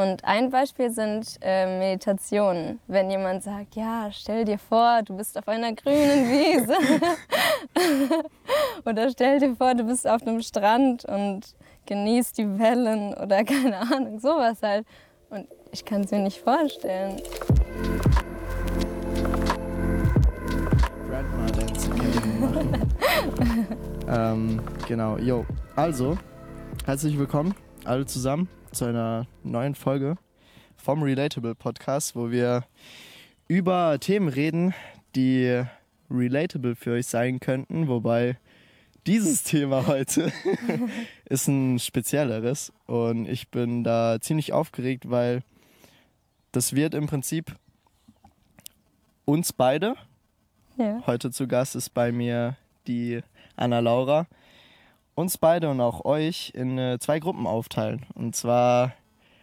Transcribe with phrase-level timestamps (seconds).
[0.00, 2.80] Und ein Beispiel sind äh, Meditationen.
[2.86, 6.74] Wenn jemand sagt, ja, stell dir vor, du bist auf einer grünen Wiese.
[8.86, 13.78] oder stell dir vor, du bist auf einem Strand und genießt die Wellen oder keine
[13.78, 14.86] Ahnung, sowas halt.
[15.28, 17.20] Und ich kann es mir nicht vorstellen.
[21.10, 21.90] Grandma Dance
[22.40, 22.78] machen.
[24.08, 25.44] ähm, genau, yo.
[25.76, 26.16] Also,
[26.86, 30.16] herzlich willkommen alle zusammen zu einer neuen Folge
[30.76, 32.64] vom Relatable Podcast, wo wir
[33.48, 34.74] über Themen reden,
[35.16, 35.62] die
[36.10, 38.38] relatable für euch sein könnten, wobei
[39.06, 40.32] dieses Thema heute
[41.24, 45.42] ist ein spezielleres und ich bin da ziemlich aufgeregt, weil
[46.52, 47.56] das wird im Prinzip
[49.24, 49.94] uns beide.
[50.76, 51.02] Ja.
[51.06, 53.20] Heute zu Gast ist bei mir die
[53.56, 54.26] Anna Laura.
[55.20, 58.06] Uns beide und auch euch in äh, zwei Gruppen aufteilen.
[58.14, 58.94] Und zwar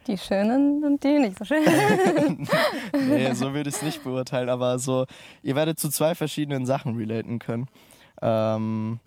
[0.08, 2.50] Die schönen und die nicht so schönen.
[3.08, 5.06] nee, so würde ich es nicht beurteilen, aber so,
[5.44, 7.68] ihr werdet zu zwei verschiedenen Sachen relaten können.
[8.24, 9.00] Ähm,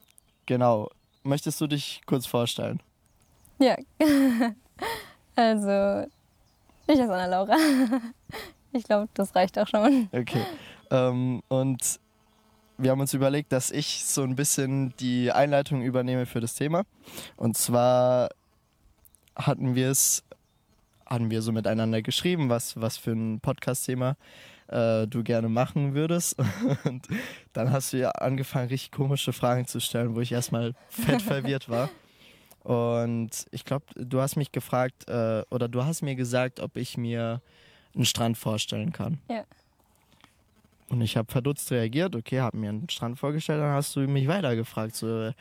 [0.47, 0.91] genau.
[1.25, 2.81] Möchtest du dich kurz vorstellen?
[3.59, 3.77] ja.
[5.35, 6.07] Also,
[6.87, 7.57] ich heiße Anna Laura.
[8.73, 10.09] Ich glaube, das reicht auch schon.
[10.13, 10.45] Okay.
[10.91, 11.99] Ähm, und
[12.83, 16.85] wir haben uns überlegt, dass ich so ein bisschen die Einleitung übernehme für das Thema.
[17.37, 18.31] Und zwar
[19.37, 20.25] hatten wir es,
[21.07, 24.17] hatten wir so miteinander geschrieben, was, was für ein Podcast-Thema
[24.69, 26.37] äh, du gerne machen würdest.
[26.85, 27.07] Und
[27.53, 31.69] dann hast du ja angefangen, richtig komische Fragen zu stellen, wo ich erstmal fett verwirrt
[31.69, 31.91] war.
[32.63, 36.97] Und ich glaube, du hast mich gefragt, äh, oder du hast mir gesagt, ob ich
[36.97, 37.41] mir
[37.95, 39.19] einen Strand vorstellen kann.
[39.31, 39.45] Ja.
[40.91, 44.27] Und ich habe verdutzt reagiert, okay, habe mir einen Strand vorgestellt, dann hast du mich
[44.27, 45.33] weitergefragt, so, äh,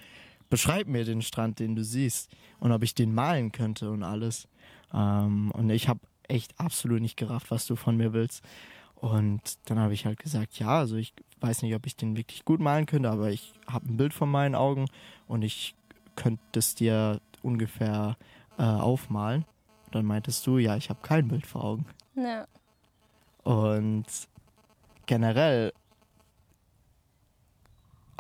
[0.50, 4.47] beschreib mir den Strand, den du siehst und ob ich den malen könnte und alles.
[4.94, 8.44] Ähm, und ich habe echt absolut nicht gerafft, was du von mir willst.
[8.95, 12.45] Und dann habe ich halt gesagt, ja, also ich weiß nicht, ob ich den wirklich
[12.45, 14.86] gut malen könnte, aber ich habe ein Bild von meinen Augen
[15.27, 15.73] und ich
[16.16, 18.17] könnte es dir ungefähr
[18.60, 19.45] äh, aufmalen.
[19.86, 21.86] Und dann meintest du, ja, ich habe kein Bild vor Augen.
[22.16, 22.45] Ja.
[23.43, 24.05] Und
[25.09, 25.73] generell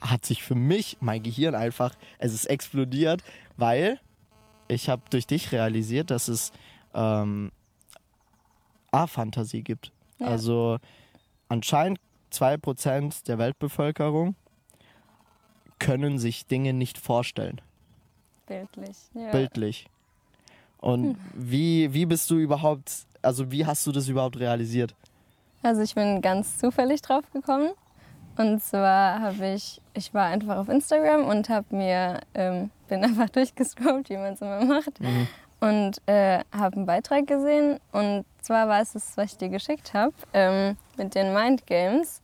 [0.01, 3.23] hat sich für mich mein Gehirn einfach, es ist explodiert,
[3.57, 3.99] weil
[4.67, 6.51] ich habe durch dich realisiert, dass es
[6.95, 7.51] ähm,
[8.91, 9.91] A-Fantasie gibt.
[10.17, 10.27] Ja.
[10.27, 10.79] Also
[11.47, 11.99] anscheinend
[12.33, 14.35] 2% der Weltbevölkerung
[15.77, 17.61] können sich Dinge nicht vorstellen,
[18.47, 18.97] Bildlich.
[19.13, 19.29] Ja.
[19.29, 19.85] bildlich.
[20.79, 24.95] Und wie, wie bist du überhaupt, also wie hast du das überhaupt realisiert?
[25.63, 27.71] Also ich bin ganz zufällig drauf gekommen.
[28.37, 33.29] Und zwar habe ich, ich war einfach auf Instagram und habe mir, ähm, bin einfach
[33.29, 34.99] durchgescrollt, wie man es immer macht.
[34.99, 35.27] Mhm.
[35.59, 37.79] Und äh, habe einen Beitrag gesehen.
[37.91, 42.21] Und zwar war es das, was ich dir geschickt habe, ähm, mit den Mind Games.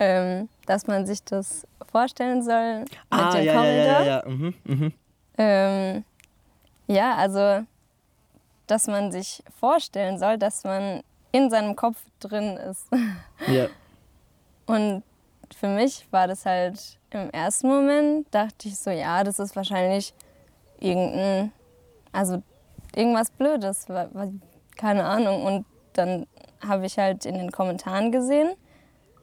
[0.00, 3.84] Ähm, dass man sich das vorstellen soll mit Ah, dem ja, ja, Korridor.
[3.84, 4.22] ja, ja, ja.
[4.28, 4.92] Mhm, mhm.
[5.38, 6.04] Ähm,
[6.86, 7.64] ja, also,
[8.68, 11.02] dass man sich vorstellen soll, dass man
[11.32, 12.86] in seinem Kopf drin ist.
[13.46, 13.66] ja.
[14.66, 15.02] Und
[15.56, 20.12] für mich war das halt im ersten Moment, dachte ich so, ja, das ist wahrscheinlich
[20.78, 21.52] irgendein,
[22.12, 22.42] also
[22.94, 23.86] irgendwas Blödes,
[24.76, 25.44] keine Ahnung.
[25.44, 26.26] Und dann
[26.66, 28.54] habe ich halt in den Kommentaren gesehen,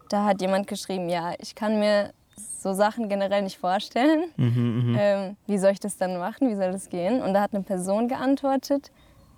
[0.09, 2.11] da hat jemand geschrieben, ja, ich kann mir
[2.59, 4.31] so Sachen generell nicht vorstellen.
[4.37, 4.97] Mhm, mhm.
[4.99, 6.49] Ähm, wie soll ich das dann machen?
[6.49, 7.21] Wie soll das gehen?
[7.21, 8.91] Und da hat eine Person geantwortet,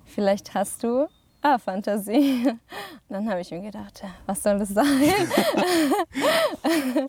[0.05, 1.07] vielleicht hast du
[1.41, 2.47] A-Fantasie.
[2.47, 2.59] Und
[3.09, 4.85] dann habe ich mir gedacht, was soll das sein?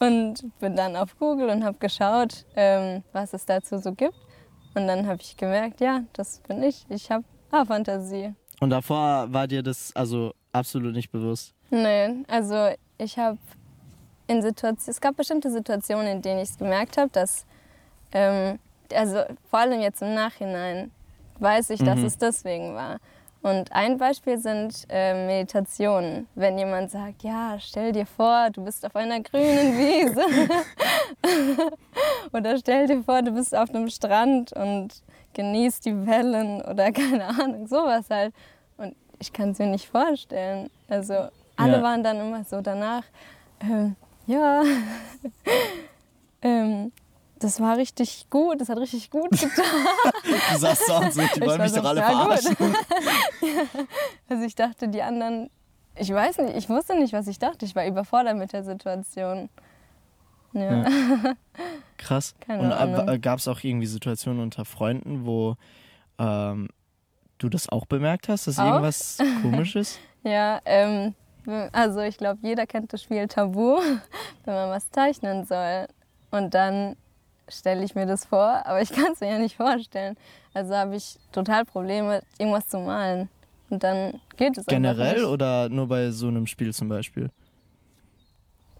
[0.00, 4.14] und bin dann auf Google und habe geschaut, ähm, was es dazu so gibt.
[4.74, 6.84] Und dann habe ich gemerkt, ja, das bin ich.
[6.88, 8.34] Ich habe A-Fantasie.
[8.60, 11.54] Und davor war dir das also absolut nicht bewusst.
[11.70, 13.38] Nee, also ich habe
[14.26, 17.44] in Situationen, es gab bestimmte Situationen, in denen ich es gemerkt habe, dass,
[18.12, 18.58] ähm,
[18.92, 20.90] also vor allem jetzt im Nachhinein,
[21.40, 22.04] weiß ich, dass Mhm.
[22.06, 22.98] es deswegen war.
[23.44, 26.26] Und ein Beispiel sind äh, Meditationen.
[26.34, 30.24] Wenn jemand sagt, ja, stell dir vor, du bist auf einer grünen Wiese.
[32.32, 34.94] oder stell dir vor, du bist auf einem Strand und
[35.34, 38.32] genießt die Wellen oder keine Ahnung, sowas halt.
[38.78, 40.70] Und ich kann es mir nicht vorstellen.
[40.88, 41.82] Also alle Ja.
[41.82, 43.04] waren dann immer so danach,
[43.60, 43.94] ähm,
[44.26, 44.62] ja,
[46.40, 46.92] ähm,
[47.38, 49.64] das war richtig gut, das hat richtig gut getan.
[50.22, 52.56] Du sagst sonst nicht, die wollen mich so, doch alle ja, verarschen.
[54.28, 55.50] Also ich dachte, die anderen,
[55.96, 57.64] ich weiß nicht, ich wusste nicht, was ich dachte.
[57.64, 59.48] Ich war überfordert mit der Situation.
[60.52, 60.84] Ja.
[61.98, 62.34] Krass.
[62.40, 63.20] Keine Und Ahnung.
[63.20, 65.56] gab es auch irgendwie Situationen unter Freunden, wo
[66.18, 66.68] ähm,
[67.38, 68.66] du das auch bemerkt hast, dass Auch?
[68.66, 69.98] irgendwas komisch ist?
[70.22, 71.14] Ja, ähm,
[71.72, 73.78] also ich glaube, jeder kennt das Spiel Tabu,
[74.44, 75.86] wenn man was zeichnen soll.
[76.30, 76.96] Und dann
[77.48, 80.16] stelle ich mir das vor, aber ich kann es mir ja nicht vorstellen.
[80.52, 83.28] Also habe ich total Probleme, irgendwas zu malen.
[83.70, 85.24] Und dann geht es Generell nicht.
[85.24, 87.30] oder nur bei so einem Spiel zum Beispiel?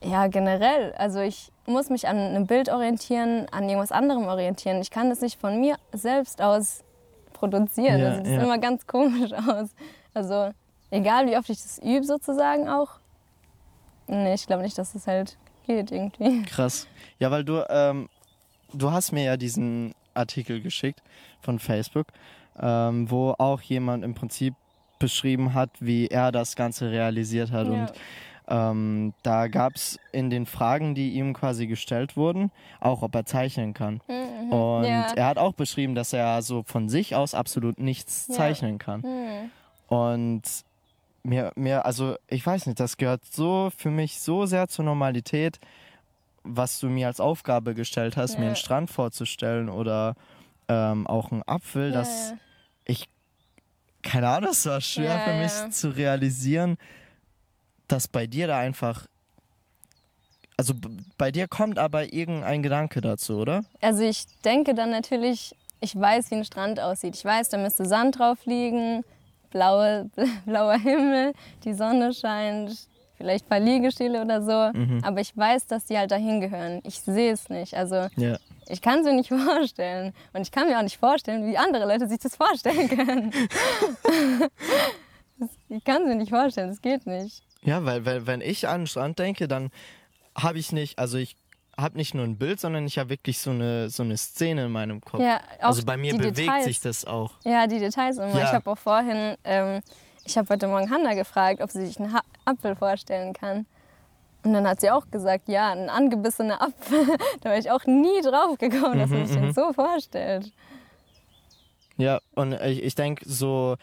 [0.02, 0.92] Ja, generell.
[0.92, 4.80] Also ich muss mich an einem Bild orientieren, an irgendwas anderem orientieren.
[4.80, 6.84] Ich kann das nicht von mir selbst aus
[7.32, 7.98] produzieren.
[7.98, 8.42] Ja, das sieht ja.
[8.42, 9.70] immer ganz komisch aus.
[10.12, 10.50] Also
[10.90, 12.90] egal, wie oft ich das übe sozusagen auch.
[14.06, 16.42] Nee, ich glaube nicht, dass das halt geht irgendwie.
[16.42, 16.86] Krass.
[17.18, 18.08] Ja, weil du, ähm,
[18.74, 21.02] du hast mir ja diesen Artikel geschickt
[21.40, 22.06] von Facebook,
[22.60, 24.54] ähm, wo auch jemand im Prinzip
[24.98, 27.66] beschrieben hat, wie er das Ganze realisiert hat.
[27.66, 27.72] Ja.
[27.72, 27.92] Und
[28.46, 33.24] ähm, da gab es in den Fragen, die ihm quasi gestellt wurden, auch, ob er
[33.24, 34.00] zeichnen kann.
[34.06, 34.52] Mhm.
[34.52, 35.06] Und Ja.
[35.14, 38.34] er hat auch beschrieben, dass er so von sich aus absolut nichts Ja.
[38.34, 39.02] zeichnen kann.
[39.02, 39.50] Hm.
[39.88, 40.42] Und
[41.22, 45.58] mir, mir, also ich weiß nicht, das gehört so für mich so sehr zur Normalität,
[46.44, 48.46] was du mir als Aufgabe gestellt hast, mir Ja.
[48.48, 50.14] einen Strand vorzustellen oder
[50.68, 52.36] ähm, auch einen Apfel, Ja, dass ja.
[52.86, 53.08] ich,
[54.02, 56.76] keine Ahnung, es war schwer für mich zu realisieren,
[57.88, 59.06] dass bei dir da einfach,
[60.56, 60.74] also
[61.18, 63.64] bei dir kommt aber irgendein Gedanke dazu, oder?
[63.80, 67.14] Also ich denke dann natürlich, ich weiß, wie ein Strand aussieht.
[67.16, 69.04] Ich weiß, da müsste Sand drauf liegen,
[69.50, 70.10] blaue,
[70.46, 71.32] blauer Himmel,
[71.64, 74.78] die Sonne scheint, vielleicht ein paar Liegestühle oder so.
[74.78, 75.00] Mhm.
[75.04, 76.80] Aber ich weiß, dass die halt dahin gehören.
[76.84, 77.74] Ich sehe es nicht.
[77.74, 78.36] Also Ja.
[78.68, 80.12] ich kann es mir nicht vorstellen.
[80.32, 83.32] Und ich kann mir auch nicht vorstellen, wie andere Leute sich das vorstellen können.
[85.68, 87.42] Ich kann es mir nicht vorstellen, das geht nicht.
[87.62, 89.70] Ja, weil, weil wenn ich an den Strand denke, dann
[90.36, 91.36] habe ich nicht, also ich
[91.76, 94.70] habe nicht nur ein Bild, sondern ich habe wirklich so eine, so eine Szene in
[94.72, 95.20] meinem Kopf.
[95.20, 96.64] Ja, auch also bei mir bewegt Details.
[96.66, 97.32] sich das auch.
[97.44, 98.28] Ja, die Details immer.
[98.38, 98.44] Ja.
[98.44, 99.80] Ich habe auch vorhin, ähm,
[100.24, 103.66] ich habe heute Morgen Hanna gefragt, ob sie sich einen ha Apfel vorstellen kann.
[104.44, 107.06] Und dann hat sie auch gesagt, ja, ein angebissener Apfel.
[107.40, 110.52] da wäre ich auch nie drauf gekommen, dass man sich den so vorstellt.
[111.96, 113.76] Ja, und ich, ich denke, so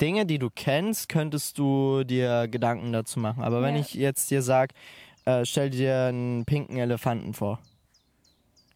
[0.00, 3.42] Dinge, die du kennst, könntest du dir Gedanken dazu machen.
[3.42, 3.80] Aber wenn Ja.
[3.80, 4.74] ich jetzt dir sage,
[5.24, 7.58] äh, stell dir einen pinken Elefanten vor,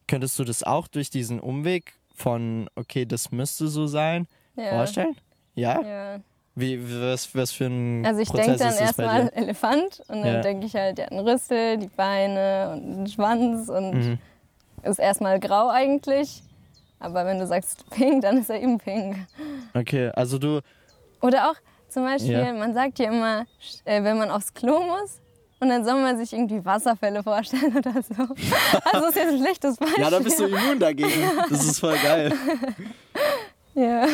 [0.08, 4.26] könntest du das auch durch diesen Umweg von, okay, das müsste so sein,
[4.56, 4.70] Ja.
[4.70, 5.16] vorstellen?
[5.56, 5.80] Ja?
[5.82, 6.20] Ja.
[6.54, 9.28] Wie, was, was für ein Also ich denke dann erstmal?
[9.34, 10.40] Elefant und dann Ja.
[10.40, 14.18] denke ich halt, der hat einen Rüssel, die Beine und einen Schwanz und Mhm.
[14.84, 16.42] ist erstmal grau eigentlich.
[16.98, 19.16] Aber wenn du sagst pink, dann ist er eben pink.
[19.74, 20.60] Okay, also du,
[21.20, 21.56] Oder auch
[21.90, 22.52] zum Beispiel, Ja.
[22.54, 23.44] man sagt ja immer,
[23.84, 25.20] äh, wenn man aufs Klo muss
[25.60, 28.14] und dann soll man sich irgendwie Wasserfälle vorstellen oder so.
[28.92, 30.02] Also ist jetzt ein schlechtes Beispiel.
[30.04, 31.10] ja, da bist du immun dagegen.
[31.50, 32.32] Das ist voll geil.
[33.74, 34.06] Ja.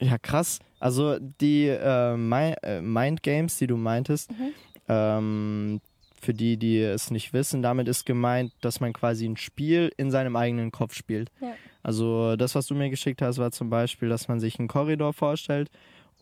[0.00, 0.58] Ja, krass.
[0.80, 4.52] Also die äh, Mi- äh, Mind Games, die du meintest, Mhm.
[4.88, 5.80] ähm,
[6.20, 10.10] für die, die es nicht wissen, damit ist gemeint, dass man quasi ein Spiel in
[10.10, 11.30] seinem eigenen Kopf spielt.
[11.40, 11.52] Ja.
[11.82, 15.12] Also das, was du mir geschickt hast, war zum Beispiel, dass man sich einen Korridor
[15.12, 15.70] vorstellt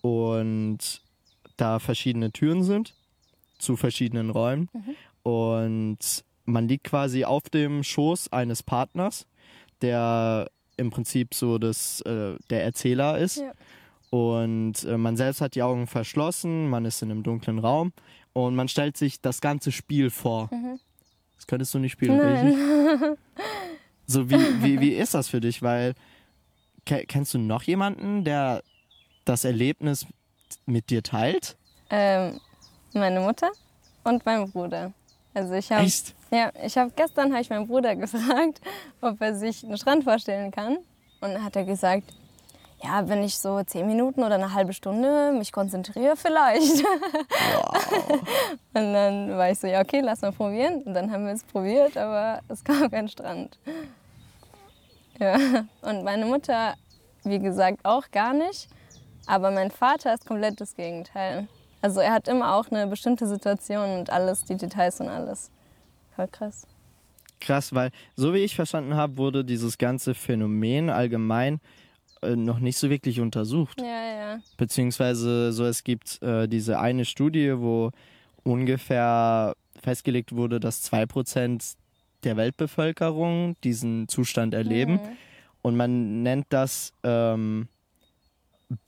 [0.01, 0.79] und
[1.57, 2.95] da verschiedene Türen sind
[3.59, 4.97] zu verschiedenen Räumen Mhm.
[5.23, 5.99] und
[6.45, 9.27] man liegt quasi auf dem Schoß eines Partners,
[9.83, 10.51] der
[10.83, 13.39] im Prinzip so das, äh, der Erzähler ist.
[13.39, 13.53] Ja.
[14.11, 17.95] Und äh, man selbst hat die Augen verschlossen, man ist in einem dunklen Raum
[18.35, 20.51] und man stellt sich das ganze Spiel vor.
[21.37, 22.55] Das könntest du nicht spielen, richtig?
[22.55, 23.01] Mhm.
[23.01, 23.17] Nein.
[24.05, 25.63] So, wie, wie, wie ist das für dich?
[25.63, 25.95] Weil,
[26.85, 28.63] ke kennst du noch jemanden, der
[29.25, 30.07] das Erlebnis
[30.67, 31.57] mit dir teilt?
[31.89, 32.41] Ähm,
[32.93, 33.51] meine Mutter
[34.05, 34.93] und mein Bruder.
[35.35, 35.87] Also ich habe
[36.31, 38.61] ja, ich habe gestern habe ich meinen Bruder gefragt,
[39.01, 40.79] ob er sich einen Strand vorstellen kann
[41.21, 42.05] und dann hat er gesagt,
[42.83, 46.85] ja, wenn ich so zehn Minuten oder eine halbe Stunde mich konzentriere, vielleicht.
[48.75, 50.83] Und dann war ich so, ja, okay, lass mal probieren.
[50.83, 53.57] Und dann haben wir es probiert, aber es gab keinen Strand.
[55.21, 55.37] Ja,
[55.83, 56.75] und meine Mutter,
[57.23, 58.69] wie gesagt, auch gar nicht.
[59.27, 61.47] Aber mein Vater ist komplett das Gegenteil.
[61.83, 65.51] Also er hat immer auch eine bestimmte Situation und alles, die Details und alles.
[66.15, 66.67] Voll krass.
[67.41, 71.61] Krass, weil so wie ich verstanden habe, wurde dieses ganze Phänomen allgemein
[72.23, 73.81] äh, noch nicht so wirklich untersucht.
[73.81, 74.39] Ja, ja.
[74.57, 77.91] Beziehungsweise so, es gibt äh, diese eine Studie, wo
[78.45, 81.75] ungefähr festgelegt wurde, dass 2%
[82.23, 84.95] der Weltbevölkerung diesen Zustand erleben.
[84.95, 85.17] Mhm.
[85.63, 87.67] Und man nennt das ähm,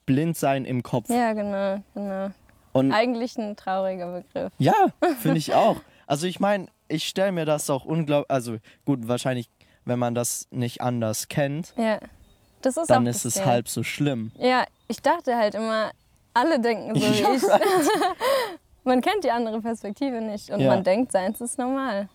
[0.07, 1.09] Blindsein im Kopf.
[1.09, 2.31] Ja, genau, genau.
[2.75, 4.53] Und Eigentlich ein trauriger Begriff.
[4.59, 4.75] ja,
[5.21, 5.77] finde ich auch.
[6.07, 9.49] Also ich meine, ich stelle mir das auch unglaublich, also gut, wahrscheinlich,
[9.87, 11.99] wenn man das nicht anders kennt, Ja,
[12.61, 13.45] Das ist dann ist es Ding.
[13.47, 14.33] halb so schlimm.
[14.39, 15.93] Ja, ich dachte halt immer,
[16.35, 17.43] alle denken so Ja, wie ich.
[17.45, 17.63] right.
[18.87, 20.69] Man kennt die andere Perspektive nicht und Ja.
[20.75, 22.09] man denkt, seins ist normal.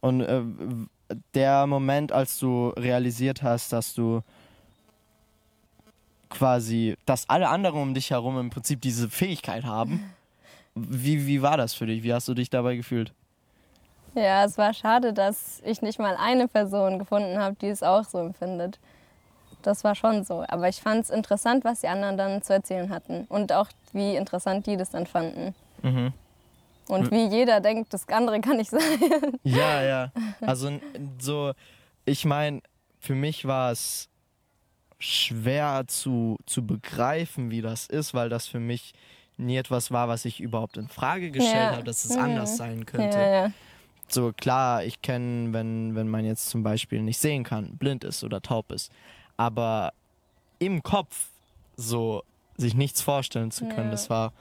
[0.00, 0.42] Und äh,
[1.34, 4.22] der Moment, als du realisiert hast, dass du
[6.42, 10.12] quasi, dass alle anderen um dich herum im Prinzip diese Fähigkeit haben,
[10.74, 12.02] wie, wie war das für dich?
[12.02, 13.12] Wie hast du dich dabei gefühlt?
[14.16, 18.02] Ja, es war schade, dass ich nicht mal eine Person gefunden habe, die es auch
[18.02, 18.80] so empfindet.
[19.62, 20.44] Das war schon so.
[20.48, 23.24] Aber ich fand es interessant, was die anderen dann zu erzählen hatten.
[23.28, 25.54] Und auch, wie interessant die das dann fanden.
[25.82, 26.12] Mhm.
[26.88, 28.80] Und wie jeder denkt, das andere kann nicht sein.
[29.44, 30.12] Ja, ja.
[30.40, 30.72] Also
[31.20, 31.52] so,
[32.04, 32.62] ich meine,
[32.98, 34.08] für mich war es
[35.02, 38.92] schwer zu, zu begreifen, wie das ist, weil das für mich
[39.36, 41.72] nie etwas war, was ich überhaupt in Frage gestellt Ja.
[41.72, 42.22] habe, dass es Mhm.
[42.22, 43.18] anders sein könnte.
[43.18, 43.50] Ja, ja.
[44.08, 48.22] So klar, ich kenne, wenn, wenn man jetzt zum Beispiel nicht sehen kann, blind ist
[48.24, 48.92] oder taub ist.
[49.36, 49.92] Aber
[50.58, 51.30] im Kopf
[51.76, 52.22] so
[52.56, 53.92] sich nichts vorstellen zu können, Ja.
[53.92, 54.32] das war,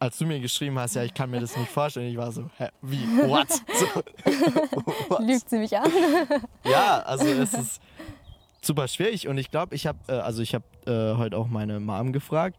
[0.00, 2.50] als du mir geschrieben hast, ja, ich kann mir das nicht vorstellen, ich war so,
[2.58, 3.48] hä, wie, what?
[3.74, 3.86] So,
[5.08, 5.20] what?
[5.22, 5.90] Lügt sie mich an?
[6.64, 7.80] Ja, also es ist
[8.60, 11.80] super schwierig und ich glaube, ich habe, äh, also ich habe äh, heute auch meine
[11.80, 12.56] Mom gefragt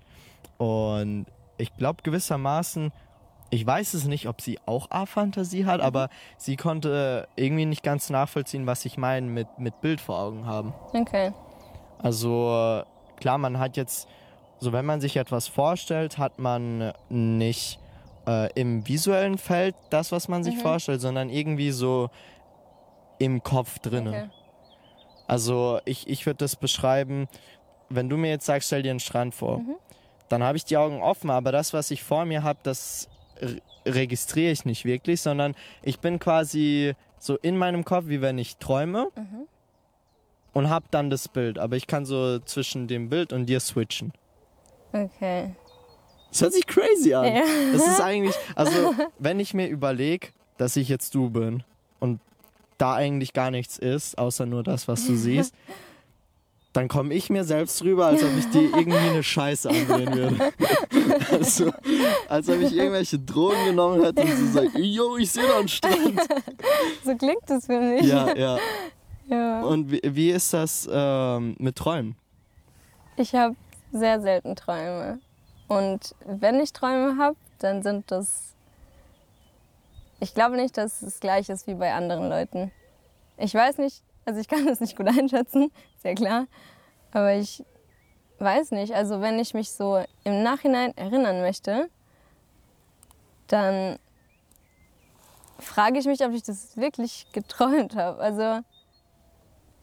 [0.57, 1.25] und
[1.57, 2.91] ich glaube gewissermaßen,
[3.51, 8.09] ich weiß es nicht, ob sie auch A-Fantasie hat, aber sie konnte irgendwie nicht ganz
[8.09, 10.73] nachvollziehen, was ich meine mit, mit Bild vor Augen haben.
[10.93, 11.33] Okay.
[11.99, 14.07] Also äh, klar, man hat jetzt,
[14.59, 17.77] so wenn man sich etwas vorstellt, hat man nicht
[18.25, 20.59] äh, im visuellen Feld das, was man sich Mhm.
[20.61, 22.09] vorstellt, sondern irgendwie so
[23.19, 24.13] im Kopf drinnen.
[24.13, 24.29] okay.
[25.31, 27.29] Also ich, ich würde das beschreiben,
[27.87, 29.75] wenn du mir jetzt sagst, stell dir einen Strand vor, Mhm.
[30.27, 33.07] dann habe ich die Augen offen, aber das, was ich vor mir habe, das
[33.41, 38.37] re- registriere ich nicht wirklich, sondern ich bin quasi so in meinem Kopf, wie wenn
[38.37, 39.47] ich träume Mhm.
[40.51, 44.11] und habe dann das Bild, aber ich kann so zwischen dem Bild und dir switchen.
[44.91, 45.55] Okay.
[46.29, 47.33] Das hört sich crazy an.
[47.33, 47.43] Ja.
[47.71, 51.63] Das ist eigentlich, also wenn ich mir überlege, dass ich jetzt du bin
[52.01, 52.19] und
[52.81, 55.53] da eigentlich gar nichts ist, außer nur das, was du siehst,
[56.73, 60.53] dann komme ich mir selbst rüber, als ob ich dir irgendwie eine Scheiße andrehen würde.
[61.31, 61.71] Also,
[62.27, 65.67] als ob ich irgendwelche Drogen genommen hätte und sie sagt, yo, ich sehe da einen
[65.67, 66.19] Strand.
[67.05, 68.05] So klingt es für mich.
[68.05, 68.57] Ja, ja.
[69.27, 69.61] Ja.
[69.61, 72.15] Und wie, wie ist das ähm, mit Träumen?
[73.15, 73.55] Ich habe
[73.91, 75.19] sehr selten Träume.
[75.67, 78.50] Und wenn ich Träume habe, dann sind das.
[80.21, 82.71] Ich glaube nicht, dass es das gleiche ist wie bei anderen Leuten.
[83.37, 86.45] Ich weiß nicht, also ich kann das nicht gut einschätzen, sehr klar.
[87.11, 87.65] Aber ich
[88.37, 88.93] weiß nicht.
[88.93, 91.89] Also wenn ich mich so im Nachhinein erinnern möchte,
[93.47, 93.97] dann
[95.57, 98.21] frage ich mich, ob ich das wirklich geträumt habe.
[98.21, 98.59] Also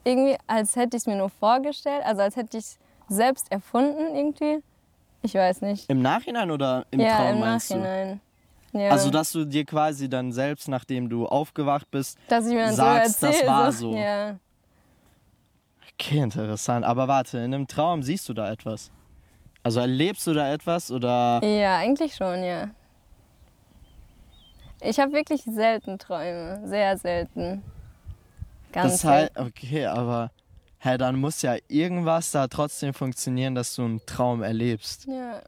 [0.05, 2.79] irgendwie, als hätte ich es mir nur vorgestellt, also als hätte ich es
[3.09, 4.63] selbst erfunden irgendwie.
[5.23, 5.91] Ich weiß nicht.
[5.91, 8.21] Im Nachhinein oder im ja, Traum im meinst Nachhinein.
[8.73, 8.91] Ja.
[8.91, 13.21] Also, dass du dir quasi dann selbst, nachdem du aufgewacht bist, dass ich mir sagst,
[13.21, 13.95] so das war so.
[13.95, 14.39] Ja.
[15.95, 16.85] Okay, interessant.
[16.85, 18.91] Aber warte, in einem Traum siehst du da etwas?
[19.63, 21.41] Also erlebst du da etwas oder?
[21.45, 22.71] ja, eigentlich schon, ja.
[24.81, 27.63] Ich habe wirklich selten Träume, sehr selten.
[28.73, 29.49] Ganz das heißt, selten.
[29.49, 30.31] okay, aber
[30.79, 35.07] hä, dann muss ja irgendwas da trotzdem funktionieren, dass du einen Traum erlebst.
[35.07, 35.43] Ja.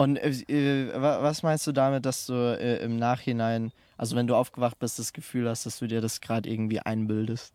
[0.00, 4.26] Und äh, äh, wa- was meinst du damit, dass du äh, im Nachhinein, also wenn
[4.26, 7.52] du aufgewacht bist, das Gefühl hast, dass du dir das gerade irgendwie einbildest?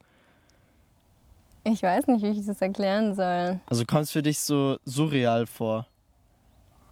[1.64, 3.60] Ich weiß nicht, wie ich das erklären soll.
[3.66, 5.88] Also kommt es für dich so surreal vor?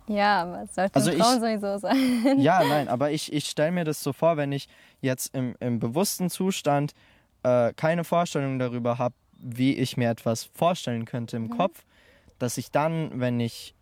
[0.08, 2.40] Ja, aber es sollte Also im ich- Traum sowieso sein.
[2.40, 4.68] Ja, nein, aber ich, ich stelle mir das so vor, wenn ich
[5.02, 6.96] jetzt im, im bewussten Zustand
[7.44, 11.84] äh, keine Vorstellung darüber habe, wie ich mir etwas vorstellen könnte im Kopf,
[12.40, 13.76] dass ich dann, wenn ich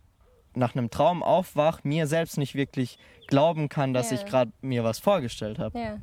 [0.56, 4.18] nach einem Traum aufwach, mir selbst nicht wirklich glauben kann, dass Ja.
[4.18, 5.80] ich gerade mir was vorgestellt habe.
[5.80, 5.98] Ja.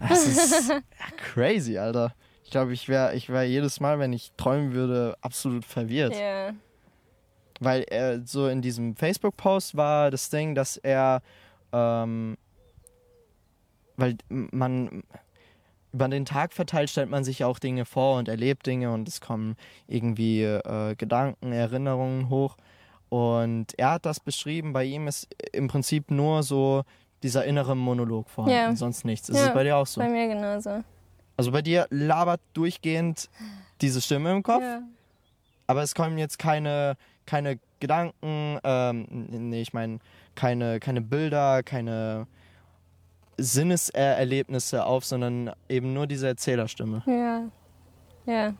[0.00, 0.72] Das ist
[1.16, 2.14] crazy, Alter.
[2.44, 6.14] Ich glaube, ich wäre ich wär jedes Mal, wenn ich träumen würde, absolut verwirrt.
[6.14, 6.52] Ja.
[7.60, 11.22] Weil er so in diesem Facebook-Post war das Ding, dass er,
[11.72, 12.36] ähm,
[13.96, 15.02] weil man
[15.92, 19.22] über den Tag verteilt stellt man sich auch Dinge vor und erlebt Dinge und es
[19.22, 19.56] kommen
[19.86, 22.56] irgendwie äh, Gedanken, Erinnerungen hoch.
[23.08, 26.82] Und er hat das beschrieben, bei ihm ist im Prinzip nur so
[27.22, 28.76] dieser innere Monolog vorhanden, Ja.
[28.76, 29.28] sonst nichts.
[29.28, 30.00] Ist Ja, es bei dir auch so?
[30.00, 30.82] Bei mir genauso.
[31.36, 33.28] Also bei dir labert durchgehend
[33.80, 34.80] diese Stimme im Kopf, Ja.
[35.66, 36.96] aber es kommen jetzt keine,
[37.26, 39.98] keine Gedanken, ähm, nee, ich meine,
[40.34, 42.26] keine, keine Bilder, keine
[43.38, 47.02] Sinneserlebnisse auf, sondern eben nur diese Erzählerstimme.
[47.06, 47.42] Ja.
[48.32, 48.54] Ja.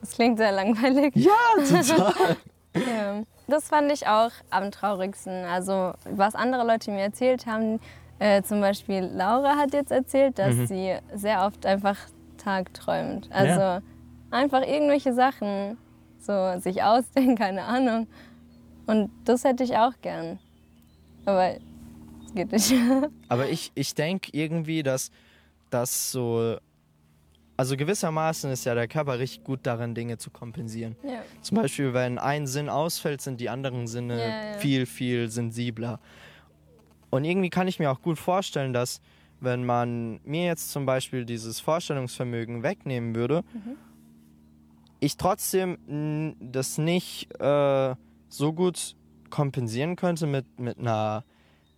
[0.00, 1.14] Das klingt sehr langweilig.
[1.14, 1.30] Ja,
[1.68, 2.36] total.
[2.74, 3.22] Ja.
[3.48, 5.44] Das fand ich auch am traurigsten.
[5.44, 7.80] Also, was andere Leute mir erzählt haben,
[8.20, 10.66] äh, zum Beispiel Laura hat jetzt erzählt, dass Mhm.
[10.66, 11.96] sie sehr oft einfach
[12.38, 13.28] tagträumt.
[13.32, 13.82] Also Ja.
[14.30, 15.76] einfach irgendwelche Sachen
[16.20, 18.06] so sich ausdenken, keine Ahnung.
[18.86, 20.38] Und das hätte ich auch gern.
[21.24, 21.54] Aber
[22.26, 22.72] es geht nicht.
[23.28, 25.10] Aber ich, ich denke irgendwie, dass
[25.70, 26.56] das so.
[27.60, 30.96] Also gewissermaßen ist ja der Körper richtig gut darin, Dinge zu kompensieren.
[31.04, 31.20] ja.
[31.42, 34.58] Zum Beispiel, wenn ein Sinn ausfällt, sind die anderen Sinne Ja, ja.
[34.58, 36.00] viel, viel sensibler.
[37.10, 39.02] Und irgendwie kann ich mir auch gut vorstellen, dass
[39.40, 43.76] wenn man mir jetzt zum Beispiel dieses Vorstellungsvermögen wegnehmen würde, Mhm.
[45.00, 47.94] ich trotzdem das nicht äh,
[48.30, 48.96] so gut
[49.28, 51.24] kompensieren könnte mit, mit einer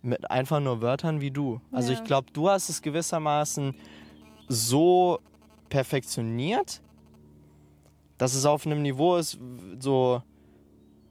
[0.01, 1.59] mit einfach nur Wörtern wie du.
[1.73, 3.73] Also ich glaube, du hast es gewissermaßen
[4.49, 5.19] so
[5.73, 6.81] perfektioniert,
[8.19, 9.39] dass es auf einem Niveau ist,
[9.79, 10.21] so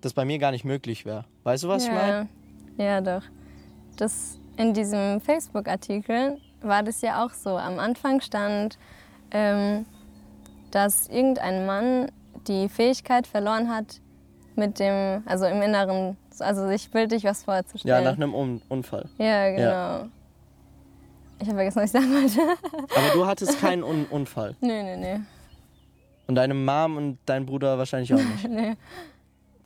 [0.00, 1.24] das bei mir gar nicht möglich wäre.
[1.42, 2.28] Weißt du, was ich meine?
[2.78, 2.84] ja.
[2.84, 3.24] ja, doch.
[3.96, 7.56] Das, in diesem Facebook-Artikel war das ja auch so.
[7.58, 8.78] Am Anfang stand,
[9.32, 9.84] ähm,
[10.70, 12.12] dass irgendein Mann
[12.46, 14.00] die Fähigkeit verloren hat,
[14.54, 18.04] mit dem, also im Inneren, also sich bildlich was Ja, vorzustellen.
[18.04, 19.08] nach einem Un Unfall.
[19.18, 20.08] Ja, genau.
[21.42, 22.56] Ich habe vergessen, was ich sagen wollte.
[22.96, 24.56] Aber du hattest keinen Un Unfall.
[24.60, 25.20] nee, nee, nee.
[26.28, 28.48] Und deine Mom und dein Bruder wahrscheinlich auch nicht.
[28.48, 28.74] nee.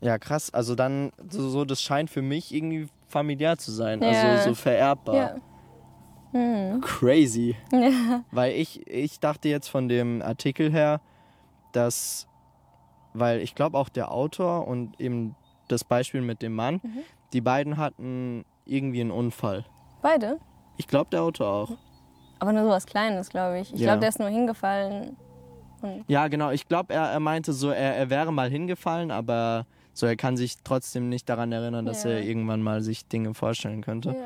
[0.00, 0.52] Ja, krass.
[0.52, 4.02] Also dann, so, so das scheint für mich irgendwie familiär zu sein.
[4.02, 4.09] Ja.
[4.09, 5.14] Also so vererbbar.
[5.14, 5.35] Ja.
[6.33, 6.80] Hm.
[6.80, 7.56] Crazy.
[7.73, 8.25] Ja.
[8.30, 11.00] Weil ich, ich dachte jetzt von dem Artikel her,
[11.73, 12.26] dass,
[13.14, 15.35] weil ich glaube auch der Autor und eben
[15.68, 16.99] das Beispiel mit dem Mann, Mhm.
[17.33, 19.64] die beiden hatten irgendwie einen Unfall.
[20.02, 20.38] Beide?
[20.76, 21.71] Ich glaube der Autor auch.
[22.38, 23.73] Aber nur so was Kleines, glaube ich.
[23.73, 23.87] Ich Ja.
[23.88, 25.16] glaube, der ist nur hingefallen.
[26.09, 26.50] Ja, genau.
[26.50, 30.37] Ich glaube, er, er meinte so, er, er wäre mal hingefallen, aber so er kann
[30.37, 32.11] sich trotzdem nicht daran erinnern, dass Ja.
[32.11, 34.16] er irgendwann mal sich Dinge vorstellen könnte.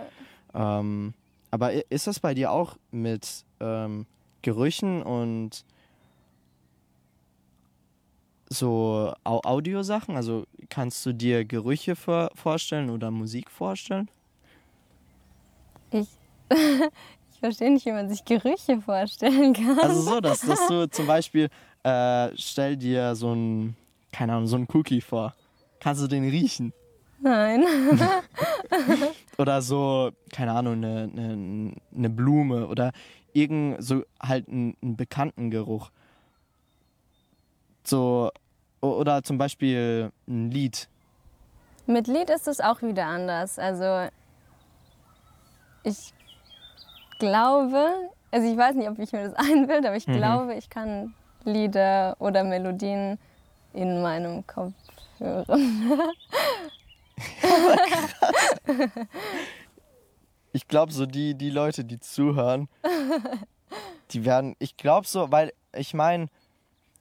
[0.54, 0.80] Ja.
[0.80, 1.14] Ähm,
[1.50, 4.06] aber ist das bei dir auch mit ähm,
[4.42, 5.64] Gerüchen und
[8.48, 10.16] so Au Audiosachen?
[10.16, 14.10] Also kannst du dir Gerüche vor vorstellen oder Musik vorstellen?
[17.32, 19.78] Ich, verstehe nicht, wie man sich Gerüche vorstellen kann.
[19.78, 21.48] Also so, dass, dass du zum Beispiel
[21.84, 23.76] äh, stell dir so ein,
[24.12, 25.34] keine Ahnung, so ein Cookie vor.
[25.80, 26.74] Kannst du den riechen?
[27.20, 27.64] Nein.
[29.38, 32.92] Oder so, keine Ahnung, eine, eine, eine Blume oder
[33.32, 35.90] irgend so halt einen, einen bekannten Geruch.
[37.84, 38.30] So,
[38.80, 40.88] oder zum Beispiel ein Lied.
[41.86, 43.58] Mit Lied ist es auch wieder anders.
[43.58, 44.08] Also
[45.82, 46.12] ich
[47.20, 50.14] glaube, also ich weiß nicht, ob ich mir das einbilde, aber ich Mhm.
[50.14, 53.18] glaube, ich kann Lieder oder Melodien
[53.72, 54.72] in meinem Kopf
[55.18, 56.00] hören.
[60.52, 62.68] Ich glaube, so die, die Leute, die zuhören,
[64.10, 66.26] die werden, ich glaube so, weil ich meine,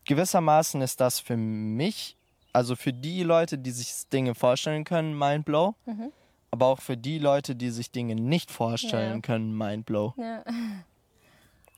[0.06, 2.16] gewissermaßen ist das für mich,
[2.54, 6.12] also für die Leute, die sich Dinge vorstellen können, Mindblow, Mhm.
[6.52, 9.22] Aber auch für die Leute, die sich Dinge nicht vorstellen Ja.
[9.22, 10.14] können, Mindblow.
[10.18, 10.44] Ja.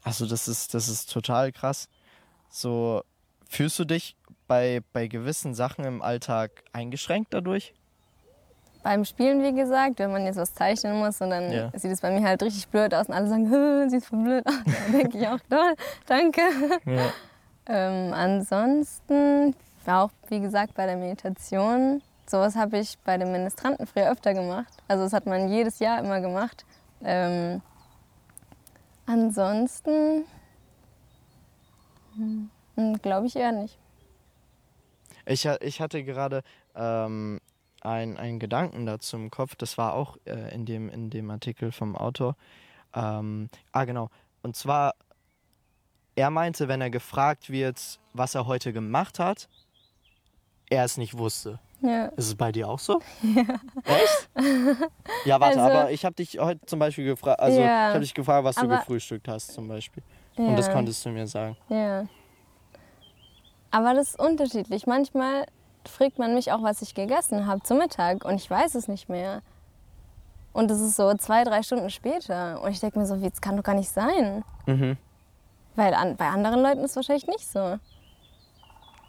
[0.04, 1.88] Also das ist, das ist total krass.
[2.50, 3.04] So,
[3.48, 4.16] fühlst du dich
[4.48, 7.76] bei, bei gewissen Sachen im Alltag eingeschränkt dadurch?
[8.82, 11.72] Beim Spielen, wie gesagt, wenn man jetzt was zeichnen muss und dann Ja.
[11.76, 14.48] sieht es bei mir halt richtig blöd aus und alle sagen, "Hä, sieht voll blöd
[14.48, 14.56] aus.
[14.66, 15.76] Dann denke ich auch, toll,
[16.08, 16.42] danke.
[16.86, 17.12] Ja.
[17.68, 19.54] Ähm, ansonsten,
[19.86, 22.02] auch wie gesagt bei der Meditation,
[22.32, 24.74] sowas habe ich bei den Ministranten früher öfter gemacht.
[24.88, 26.66] Also das hat man jedes Jahr immer gemacht.
[27.04, 27.62] Ähm,
[29.06, 30.26] ansonsten
[33.02, 33.78] glaube ich eher nicht.
[35.26, 36.42] Ich, ich hatte gerade
[36.76, 37.40] ähm,
[37.82, 41.72] ein- einen Gedanken dazu im Kopf, das war auch äh, in, dem, in dem Artikel
[41.72, 42.36] vom Autor.
[42.94, 44.10] Ähm, ah, genau.
[44.42, 44.94] Und zwar,
[46.16, 49.48] er meinte, wenn er gefragt wird, was er heute gemacht hat,
[50.72, 51.60] er es nicht wusste.
[51.82, 52.06] Ja.
[52.16, 53.00] Ist es bei dir auch so?
[53.24, 53.42] Ja.
[53.86, 54.30] Echt?
[55.26, 57.88] Ja, warte, Also- aber ich habe dich heute zum Beispiel gefragt, also Ja.
[57.90, 60.02] ich habe dich gefragt, was du gefrühstückt hast zum Beispiel.
[60.38, 60.74] Und das Ja.
[60.74, 61.58] konntest du mir sagen.
[61.70, 62.06] Ja.
[63.72, 64.86] Aber das ist unterschiedlich.
[64.86, 65.46] Manchmal
[65.88, 69.10] fragt man mich auch, was ich gegessen habe zum Mittag und ich weiß es nicht
[69.10, 69.42] mehr.
[70.54, 72.62] Und es ist so zwei, drei Stunden später.
[72.62, 74.44] Und ich denke mir so, wie, das kann doch gar nicht sein.
[74.66, 74.98] Mhm.
[75.76, 77.78] Weil an, bei anderen Leuten ist es wahrscheinlich nicht so.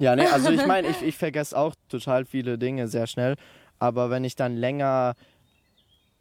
[0.03, 3.37] Ja, nee, also ich meine, ich, ich vergesse auch total viele Dinge sehr schnell.
[3.79, 5.15] Aber wenn ich dann länger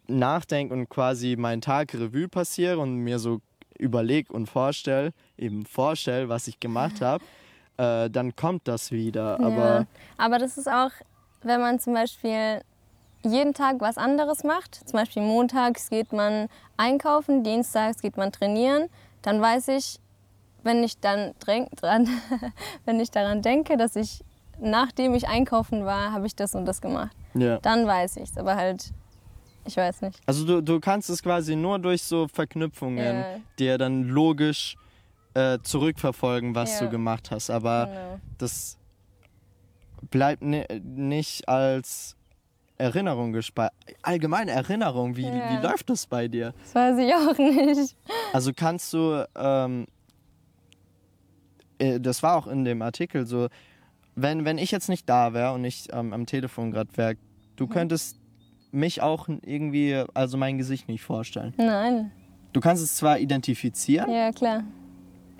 [0.06, 3.40] nachdenke und quasi meinen Tag Revue passiere und mir so
[3.78, 7.24] überlege und vorstelle, eben vorstelle, was ich gemacht habe,
[7.76, 9.40] äh, dann kommt das wieder.
[9.40, 9.86] Aber ja.
[10.16, 10.92] aber das ist auch,
[11.42, 12.60] wenn man zum Beispiel
[13.24, 18.88] jeden Tag was anderes macht, zum Beispiel montags geht man einkaufen, dienstags geht man trainieren,
[19.22, 19.98] dann weiß ich,
[20.62, 22.08] wenn ich dann dran,
[22.84, 24.22] wenn ich daran denke, dass ich
[24.60, 27.16] nachdem ich einkaufen war, habe ich das und das gemacht.
[27.34, 27.58] ja.
[27.60, 28.92] Dann weiß ich es, aber halt,
[29.64, 30.20] ich weiß nicht.
[30.26, 33.24] Also du, du kannst es quasi nur durch so Verknüpfungen Ja.
[33.58, 34.76] dir dann logisch
[35.34, 36.86] äh, zurückverfolgen, was Ja.
[36.86, 37.50] du gemacht hast.
[37.50, 38.20] Aber Genau.
[38.38, 38.76] das
[40.10, 42.16] bleibt ni nicht als
[42.78, 43.72] Erinnerung gespeichert.
[44.02, 46.52] Allgemeine Erinnerung, wie, wie läuft das bei dir?
[46.62, 47.38] Das weiß ich auch
[47.78, 47.96] nicht.
[48.32, 49.86] Also kannst du, ähm, äh,
[52.00, 53.48] das war auch in dem Artikel so,
[54.14, 57.14] wenn, wenn ich jetzt nicht da wäre und ich ähm, am Telefon gerade wäre,
[57.56, 58.18] du könntest
[58.70, 61.54] mich auch irgendwie, also mein Gesicht nicht vorstellen.
[61.56, 62.10] Nein.
[62.52, 64.64] Du kannst es zwar identifizieren, Ja, klar.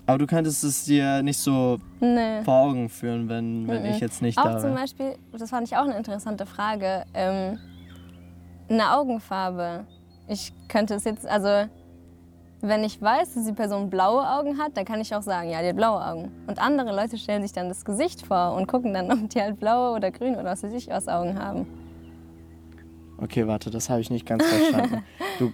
[0.07, 2.43] aber du könntest es dir nicht so Nee.
[2.45, 4.81] vor Augen führen, wenn, wenn ich jetzt nicht Auch da zum wäre.
[4.81, 7.59] Beispiel, das fand ich auch eine interessante Frage, ähm,
[8.71, 9.87] eine Augenfarbe.
[10.29, 11.69] Ich könnte es jetzt, also
[12.63, 15.61] wenn ich weiß, dass die Person blaue Augen hat, dann kann ich auch sagen, ja,
[15.63, 16.31] die hat blaue Augen.
[16.47, 19.59] Und andere Leute stellen sich dann das Gesicht vor und gucken dann, ob die halt
[19.59, 21.67] blaue oder grüne oder was weiß ich was Augen haben.
[23.19, 25.03] Okay, warte, das habe ich nicht ganz verstanden.
[25.39, 25.53] du,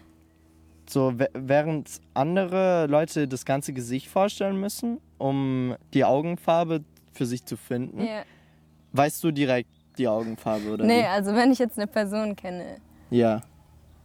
[0.89, 7.45] so, wä- während andere Leute das ganze Gesicht vorstellen müssen, um die Augenfarbe für sich
[7.45, 8.23] zu finden, Ja.
[8.93, 9.69] weißt du direkt
[9.99, 12.77] die Augenfarbe oder Nee, also wenn ich jetzt eine Person kenne
[13.11, 13.19] wie?
[13.19, 13.41] Ja.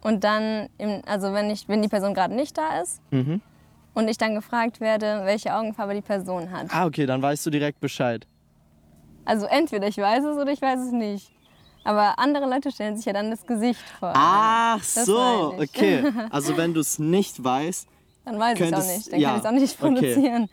[0.04, 3.42] Und dann, im, also wenn, ich, wenn die Person gerade nicht da ist Mhm.
[3.94, 6.68] und ich dann gefragt werde, welche Augenfarbe die Person hat.
[6.70, 8.28] Ah, okay, dann weißt du direkt Bescheid.
[9.26, 11.32] Also entweder ich weiß es oder ich weiß es nicht.
[11.86, 14.14] Aber andere Leute stellen sich ja dann das Gesicht vor.
[14.16, 16.04] Ach Das so, okay.
[16.30, 17.88] Also wenn du es nicht weißt,
[18.26, 19.12] Dann weiß ich es auch nicht.
[19.14, 20.14] Dann ja, kann ich es auch nicht okay.
[20.14, 20.50] produzieren.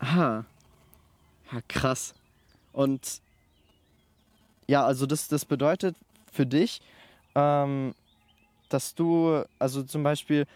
[0.00, 0.44] Aha.
[1.52, 2.14] Ja, krass.
[2.72, 3.20] Und
[4.66, 5.96] ja, also das, das bedeutet
[6.32, 6.80] für dich,
[7.34, 7.94] ähm,
[8.72, 10.46] dass du, also zum Beispiel,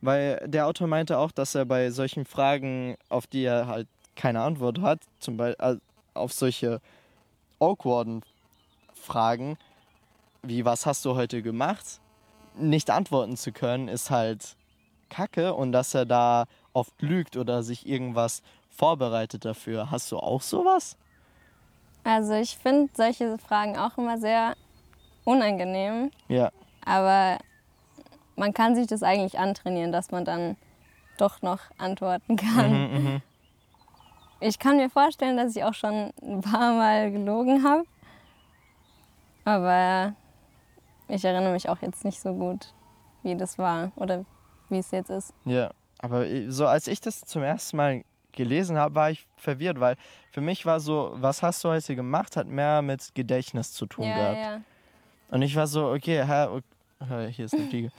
[0.00, 4.42] weil der Autor meinte auch, dass er bei solchen Fragen, auf die er halt keine
[4.42, 5.80] Antwort hat, zum Beispiel
[6.14, 6.80] auf solche
[7.58, 8.22] awkwarden
[8.94, 9.58] Fragen,
[10.42, 12.00] wie was hast du heute gemacht,
[12.56, 14.56] nicht antworten zu können, ist halt
[15.08, 19.90] kacke und dass er da oft lügt oder sich irgendwas vorbereitet dafür.
[19.90, 20.96] Hast du auch sowas?
[22.04, 24.54] Also ich finde solche Fragen auch immer sehr
[25.24, 26.10] unangenehm.
[26.28, 26.50] Ja.
[26.84, 27.38] Aber
[28.36, 30.56] man kann sich das eigentlich antrainieren, dass man dann
[31.18, 32.72] doch noch antworten kann.
[32.72, 33.22] Mhm,
[34.40, 37.84] Ich kann mir vorstellen, dass ich auch schon ein paar Mal gelogen habe.
[39.44, 40.14] Aber
[41.08, 42.72] ich erinnere mich auch jetzt nicht so gut,
[43.22, 44.24] wie das war oder
[44.68, 45.32] wie es jetzt ist.
[45.44, 45.70] Ja.
[45.98, 49.96] Aber so als ich das zum ersten Mal gelesen habe, war ich verwirrt, weil
[50.32, 54.04] für mich war so, was hast du heute gemacht, hat mehr mit Gedächtnis zu tun
[54.04, 54.38] Ja, gehabt.
[54.38, 54.60] ja.
[55.30, 56.22] Und ich war so, okay,
[57.30, 57.90] hier ist eine Fliege.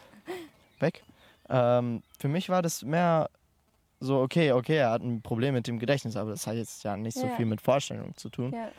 [0.79, 1.03] Weg.
[1.49, 3.29] Ähm, für mich war das mehr
[3.99, 6.97] so, okay, okay, er hat ein Problem mit dem Gedächtnis, aber das hat jetzt ja
[6.97, 7.35] nicht so Ja.
[7.35, 8.53] viel mit Vorstellung zu tun.
[8.53, 8.69] ja.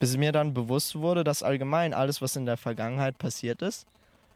[0.00, 3.86] Bis mir dann bewusst wurde, dass allgemein alles, was in der Vergangenheit passiert ist,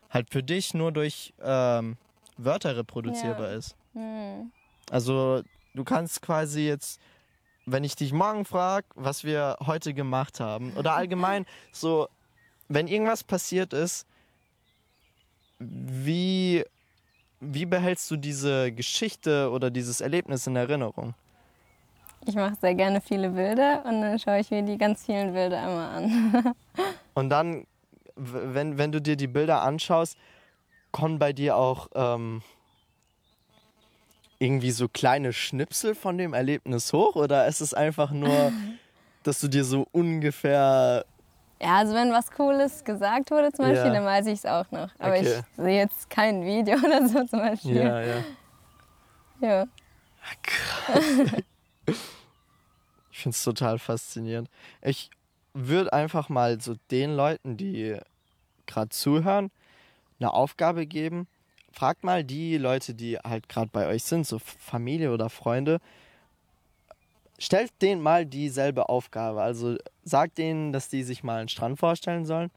[0.09, 1.97] halt für dich nur durch ähm,
[2.37, 3.57] Wörter reproduzierbar Ja.
[3.57, 3.75] ist.
[3.93, 4.53] Hm.
[4.91, 5.43] Also
[5.75, 7.01] du kannst quasi jetzt,
[7.67, 12.09] wenn ich dich morgen frage, was wir heute gemacht haben, oder allgemein so,
[12.69, 14.07] wenn irgendwas passiert ist,
[15.59, 16.65] wie,
[17.41, 21.15] wie behältst du diese Geschichte oder dieses Erlebnis in Erinnerung?
[22.27, 25.63] Ich mache sehr gerne viele Bilder und dann schaue ich mir die ganz vielen Bilder
[25.63, 26.55] immer an.
[27.15, 27.67] Und dann,
[28.17, 30.17] wenn, wenn du dir die Bilder anschaust,
[30.93, 32.43] kommen bei dir auch ähm,
[34.39, 37.17] irgendwie so kleine Schnipsel von dem Erlebnis hoch?
[37.17, 38.53] Oder ist es einfach nur,
[39.23, 41.05] dass du dir so ungefähr.
[41.61, 43.93] Ja, also wenn was Cooles gesagt wurde zum Beispiel, Ja.
[43.95, 44.91] dann weiß ich es auch noch.
[44.99, 45.41] Aber Okay.
[45.57, 47.77] ich sehe jetzt kein Video oder so zum Beispiel.
[47.77, 48.25] Ja, ja.
[49.41, 49.65] Ja.
[53.11, 54.49] Ich finde es total faszinierend.
[54.81, 55.11] Ich
[55.53, 57.97] würde einfach mal so den Leuten, die
[58.67, 59.51] gerade zuhören,
[60.21, 61.27] eine Aufgabe geben.
[61.73, 65.81] Fragt mal die Leute, die halt gerade bei euch sind, so Familie oder Freunde.
[67.39, 69.43] Stellt denen mal dieselbe Aufgabe.
[69.43, 72.51] Also sagt denen, dass die sich mal einen Strand vorstellen sollen.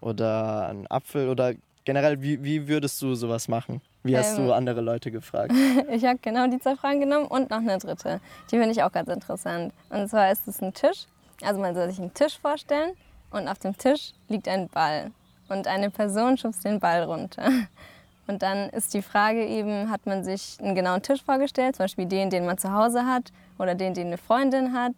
[0.00, 1.28] Oder einen Apfel.
[1.28, 1.54] Oder
[1.84, 3.80] generell, wie, wie würdest du sowas machen?
[4.02, 4.46] Wie hast Ähm.
[4.46, 5.52] du andere Leute gefragt?
[5.90, 8.20] Ich habe genau die zwei Fragen genommen und noch eine dritte.
[8.50, 9.72] Die finde ich auch ganz interessant.
[9.90, 11.06] Und zwar ist es ein Tisch.
[11.42, 12.92] Also man soll sich einen Tisch vorstellen
[13.30, 15.12] und auf dem Tisch liegt ein Ball.
[15.48, 17.42] und eine Person schubst den Ball runter.
[18.26, 22.04] Und dann ist die Frage eben, hat man sich einen genauen Tisch vorgestellt, zum Beispiel
[22.04, 24.94] den, den man zu Hause hat oder den, den eine Freundin hat.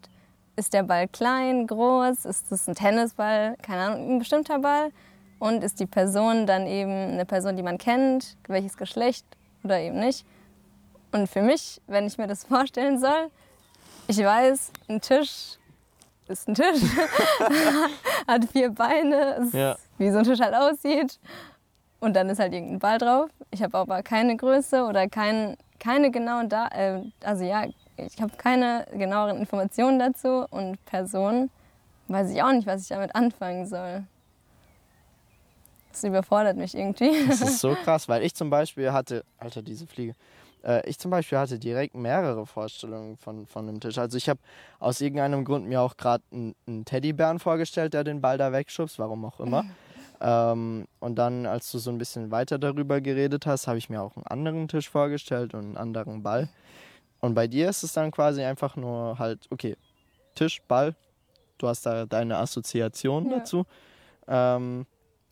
[0.57, 2.25] Ist der Ball klein, groß?
[2.27, 3.57] Ist es ein Tennisball?
[3.63, 4.91] Keine Ahnung, ein bestimmter Ball?
[5.39, 8.37] Und ist die Person dann eben eine Person, die man kennt?
[8.47, 9.25] Welches Geschlecht
[9.65, 10.27] oder eben nicht?
[11.13, 13.31] Und für mich, wenn ich mir das vorstellen soll,
[14.07, 15.57] ich weiß, ein Tisch
[16.29, 16.81] ist ein Tisch,
[18.29, 19.77] hat vier Beine, ist Ja.
[19.99, 21.19] wie so ein Tisch halt aussieht.
[21.99, 23.31] Und dann ist halt irgendein Ball drauf.
[23.51, 27.65] Ich habe aber keine Größe oder kein, keine genauen da äh, also ja,
[28.07, 31.51] ich habe keine genaueren Informationen dazu und Person
[32.09, 34.05] weiß ich auch nicht, was ich damit anfangen soll.
[35.93, 37.27] Das überfordert mich irgendwie.
[37.27, 40.15] Das ist so krass, weil ich zum Beispiel hatte, Alter, diese Fliege.
[40.65, 43.99] Äh, ich zum Beispiel hatte direkt mehrere Vorstellungen von, von dem Tisch.
[43.99, 44.41] Also ich habe
[44.79, 48.99] aus irgendeinem Grund mir auch gerade einen, einen Teddybären vorgestellt, der den Ball da wegschubst,
[48.99, 49.65] warum auch immer.
[50.21, 54.03] ähm, und dann, als du so ein bisschen weiter darüber geredet hast, habe ich mir
[54.03, 56.49] auch einen anderen Tisch vorgestellt und einen anderen Ball.
[57.21, 59.77] Und bei dir ist es dann quasi einfach nur halt, okay,
[60.35, 60.95] Tisch, Ball,
[61.59, 63.39] du hast da deine Assoziation Ja.
[63.39, 63.65] dazu.
[64.27, 64.87] Ähm,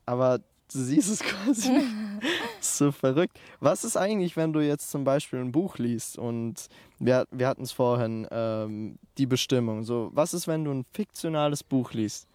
[0.06, 0.44] aber du
[0.78, 1.86] siehst es quasi nicht.
[2.60, 3.38] so verrückt.
[3.60, 6.66] Was ist eigentlich, wenn du jetzt zum Beispiel ein Buch liest und
[6.98, 9.84] wir, wir hatten es vorhin, ähm, die Bestimmung.
[9.84, 12.26] So, was ist, wenn du ein fiktionales Buch liest?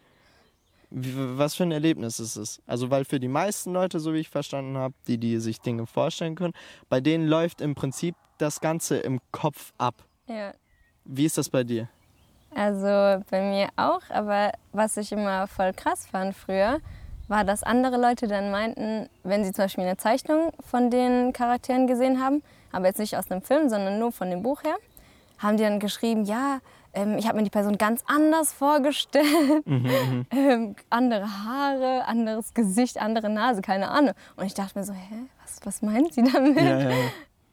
[0.96, 2.62] Wie, was für ein Erlebnis ist es?
[2.68, 5.88] Also, weil für die meisten Leute, so wie ich verstanden habe, die, die sich Dinge
[5.88, 6.54] vorstellen können,
[6.88, 9.96] bei denen läuft im Prinzip das Ganze im Kopf ab.
[10.28, 10.54] ja.
[11.06, 11.90] Wie ist das bei dir?
[12.56, 12.88] Also
[13.30, 16.80] bei mir auch, aber was ich immer voll krass fand früher,
[17.28, 21.88] war, dass andere Leute dann meinten, wenn sie zum Beispiel eine Zeichnung von den Charakteren
[21.88, 24.76] gesehen haben, aber jetzt nicht aus einem Film, sondern nur von dem Buch her,
[25.40, 26.60] haben die dann geschrieben, ja,
[26.94, 33.30] ähm, ich habe mir die Person ganz anders vorgestellt, ähm, andere Haare, anderes Gesicht, andere
[33.30, 34.14] Nase, keine Ahnung.
[34.36, 36.58] Und ich dachte mir so, hä, was, was meint sie damit?
[36.58, 36.96] Ja, ja, ja.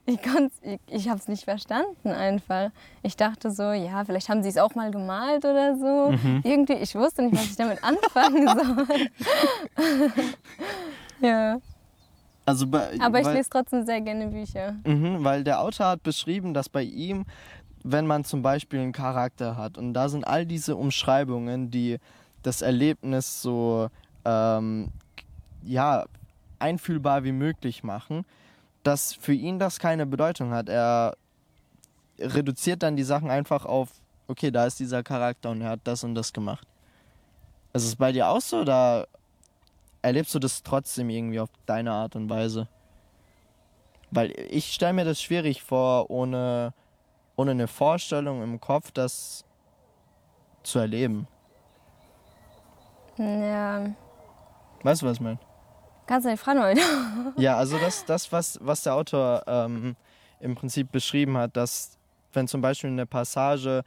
[0.07, 0.19] Ich,
[0.63, 2.71] ich, ich habe es nicht verstanden einfach.
[3.03, 6.11] Ich dachte so, ja, vielleicht haben sie es auch mal gemalt oder so.
[6.11, 6.41] Mhm.
[6.43, 8.49] Irgendwie, ich wusste nicht, was ich damit anfangen
[8.89, 9.09] soll.
[11.21, 11.59] ja,
[12.47, 14.75] Also bei, aber ich weil- lese trotzdem sehr gerne Bücher.
[14.85, 17.25] Mhm, weil der Autor hat beschrieben, dass bei ihm,
[17.83, 21.99] wenn man zum Beispiel einen Charakter hat und da sind all diese Umschreibungen, die
[22.43, 23.89] das Erlebnis so
[24.25, 24.91] ähm,
[25.63, 26.05] ja,
[26.59, 28.25] einfühlbar wie möglich machen,
[28.83, 30.69] dass für ihn das keine Bedeutung hat.
[30.69, 31.17] Er
[32.19, 33.91] reduziert dann die Sachen einfach auf,
[34.29, 36.67] okay, da ist dieser Charakter und er hat das und das gemacht.
[37.73, 39.07] Ist es bei dir auch so oder
[40.03, 42.69] erlebst du das trotzdem irgendwie auf deine Art und Weise?
[44.11, 46.75] Weil ich stelle mir das schwierig vor, ohne,
[47.41, 49.45] ohne eine Vorstellung im Kopf das
[50.63, 51.27] zu erleben.
[53.17, 53.91] Ja,
[54.83, 55.39] Weißt du, was ich meine?
[56.07, 56.81] kannst du die fragen heute?
[57.37, 59.97] Ja, also das, das was, was der Autor ähm,
[60.41, 61.99] im Prinzip beschrieben hat, dass
[62.33, 63.85] wenn zum Beispiel eine Passage,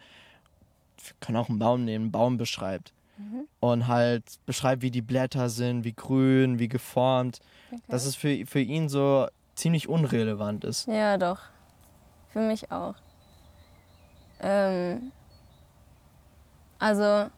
[0.98, 2.94] wir können auch einen Baum nehmen, einen Baum beschreibt
[3.60, 7.40] und halt beschreibt, wie die Blätter sind, wie grün, wie geformt,
[7.88, 10.88] dass es für, für ihn so ziemlich unrelevant ist.
[10.88, 11.40] Ja, doch.
[12.30, 12.96] Für mich auch.
[14.44, 15.12] Ähm,
[16.80, 17.30] also,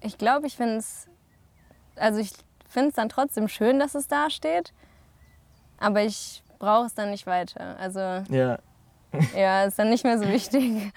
[0.00, 1.08] ich glaube, ich finde es.
[1.96, 2.32] Also, ich
[2.68, 4.72] finde es dann trotzdem schön, dass es da steht.
[5.78, 7.76] Aber ich brauche es dann nicht weiter.
[7.78, 8.58] Also, Ja,
[9.34, 10.92] ja, ist dann nicht mehr so wichtig.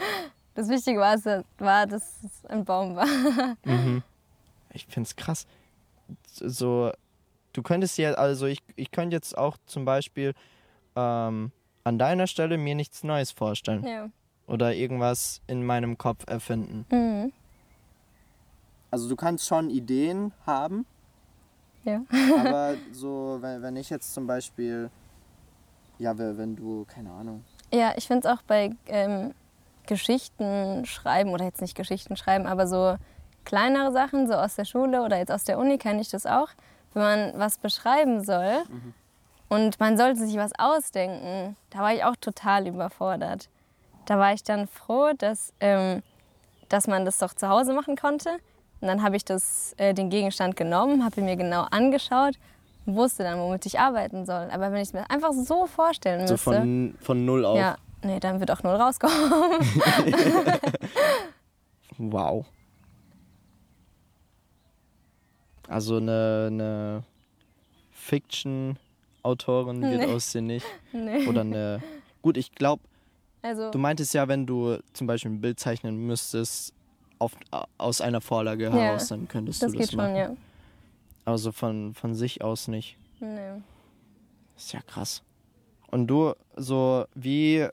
[0.54, 1.26] Das Wichtige war, es-
[1.58, 3.08] war dass es ein Baum war.
[3.64, 4.04] Mhm.
[4.74, 5.48] Ich finde es krass.
[6.32, 6.92] So,
[7.54, 10.34] du könntest ja, also ich, ich könnte jetzt auch zum Beispiel
[10.96, 11.52] ähm,
[11.84, 14.10] an deiner Stelle mir nichts Neues vorstellen Ja.
[14.52, 16.86] Oder irgendwas in meinem Kopf erfinden.
[16.92, 17.32] Mhm.
[18.92, 20.86] Also du kannst schon Ideen haben,
[21.86, 22.02] Ja.
[22.38, 24.90] aber so, wenn, wenn ich jetzt zum Beispiel,
[25.98, 27.44] ja, wenn wenn du, keine Ahnung.
[27.74, 29.34] Ja, ich finde es auch bei ähm,
[29.88, 32.98] Geschichten schreiben, oder jetzt nicht Geschichten schreiben, aber so
[33.46, 36.50] kleinere Sachen, so aus der Schule oder jetzt aus der Uni kenne ich das auch,
[36.94, 38.64] wenn man was beschreiben soll
[39.48, 43.48] und man sollte sich was ausdenken, da war ich auch total überfordert.
[44.06, 46.02] Da war ich dann froh, dass, ähm,
[46.70, 48.30] dass man das doch zu Hause machen konnte.
[48.82, 52.36] Und dann habe ich das, äh, den Gegenstand genommen, habe ihn mir genau angeschaut
[52.86, 54.50] und wusste dann, womit ich arbeiten soll.
[54.52, 57.58] Aber wenn ich es mir einfach so vorstellen So müsste, von, von null auf.
[57.58, 59.16] ja, nee, dann wird auch null rauskommen.
[61.98, 62.46] Wow.
[65.68, 67.04] Also eine, eine
[67.92, 70.14] Fiction-Autorin wird Nee.
[70.14, 70.66] aus dir nicht.
[70.94, 71.28] nee.
[71.28, 71.82] Oder eine.
[72.24, 72.82] Gut, ich glaube,
[73.42, 76.74] Also, du meintest ja, wenn du zum Beispiel ein Bild zeichnen müsstest
[77.20, 77.34] auf,
[77.78, 80.10] aus einer Vorlage Ja, heraus, dann könntest das du das geht machen.
[80.10, 80.36] schon, ja.
[81.26, 82.98] Aber so von, von sich aus nicht.
[83.20, 83.62] Nee.
[84.58, 85.22] Ist ja krass.
[85.90, 87.68] Und du, so, wie,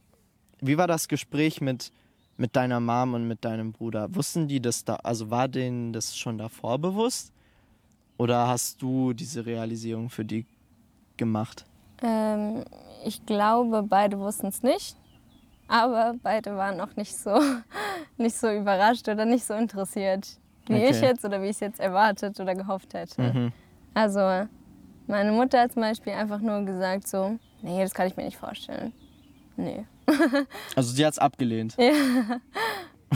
[0.61, 1.93] wie war das Gespräch mit,
[2.37, 4.15] mit deiner Mom und mit deinem Bruder?
[4.15, 7.33] Wussten die das da, also war denen das schon davor bewusst?
[8.17, 10.45] Oder hast du diese Realisierung für die
[11.17, 11.65] gemacht?
[12.03, 12.65] Ähm,
[13.05, 14.97] ich glaube, beide wussten es nicht.
[15.69, 17.39] Aber beide waren auch nicht so,
[18.17, 20.27] nicht so überrascht oder nicht so interessiert,
[20.67, 20.91] wie Okay.
[20.91, 23.23] ich jetzt oder wie ich es jetzt erwartet oder gehofft hätte.
[23.23, 23.53] Mhm.
[23.95, 24.49] Also
[25.07, 28.39] meine Mutter hat zum Beispiel einfach nur gesagt so, nee, das kann ich mir nicht
[28.39, 28.93] vorstellen.
[29.57, 29.85] Nee.
[30.77, 31.77] Also sie hat es abgelehnt.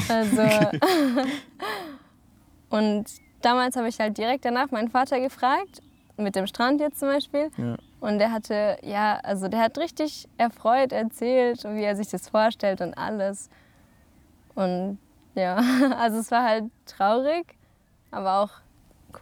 [0.09, 0.43] Also
[2.71, 3.05] und
[3.41, 5.81] damals habe ich halt direkt danach meinen Vater gefragt,
[6.17, 7.51] mit dem Strand jetzt zum Beispiel.
[7.57, 7.77] Ja.
[8.03, 12.81] Und der hatte, ja, also der hat richtig erfreut erzählt, wie er sich das vorstellt
[12.81, 13.49] und alles.
[14.57, 14.99] Und
[15.37, 15.62] ja,
[16.01, 17.47] also es war halt traurig,
[18.11, 18.51] aber auch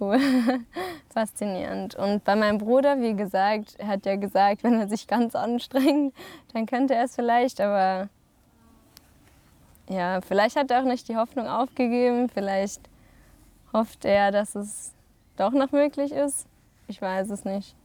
[0.01, 0.19] cool,
[1.13, 1.95] faszinierend.
[1.95, 6.15] Und bei meinem Bruder, wie gesagt, er hat ja gesagt, wenn er sich ganz anstrengt,
[6.55, 8.09] dann könnte er es vielleicht, aber
[9.91, 12.81] ja, vielleicht hat er auch nicht die Hoffnung aufgegeben, vielleicht
[13.75, 14.95] hofft er, dass es
[15.37, 16.47] doch noch möglich ist.
[16.89, 17.77] Ich weiß es nicht.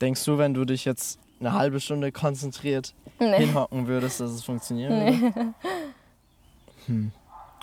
[0.00, 3.38] Denkst du, wenn du dich jetzt eine halbe Stunde konzentriert Nee.
[3.46, 4.92] hinhocken würdest, dass es funktionieren
[5.32, 5.54] würde?
[6.86, 7.12] Hm.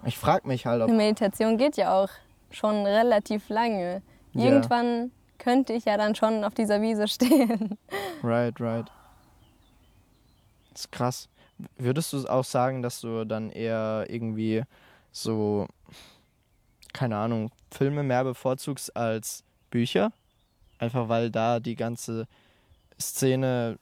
[0.05, 0.89] Ich frage mich halt, ob.
[0.89, 2.09] Eine Meditation geht ja auch
[2.51, 4.01] schon relativ lange.
[4.33, 4.45] Ja.
[4.45, 7.77] Irgendwann könnte ich ja dann schon auf dieser Wiese stehen.
[8.23, 8.87] Right, right.
[10.71, 11.29] Das ist krass.
[11.77, 14.63] Würdest du auch sagen, dass du dann eher irgendwie
[15.11, 15.67] so,
[16.93, 20.11] keine Ahnung, Filme mehr bevorzugst als Bücher?
[20.83, 22.27] Einfach weil da die ganze
[22.99, 23.79] Szene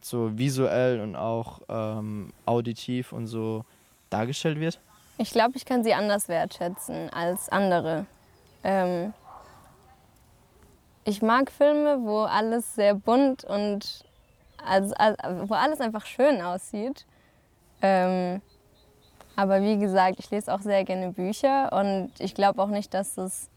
[0.00, 3.64] so visuell und auch ähm, auditiv und so
[4.10, 4.80] dargestellt wird?
[5.16, 8.06] Ich glaube, ich kann sie anders wertschätzen als andere.
[8.64, 9.14] Ähm
[11.04, 14.04] ich mag Filme, wo alles sehr bunt und
[14.66, 17.06] also, also, wo alles einfach schön aussieht.
[17.80, 18.42] Ähm
[19.36, 23.18] aber wie gesagt, ich lese auch sehr gerne Bücher und ich glaube auch nicht, dass
[23.18, 23.50] es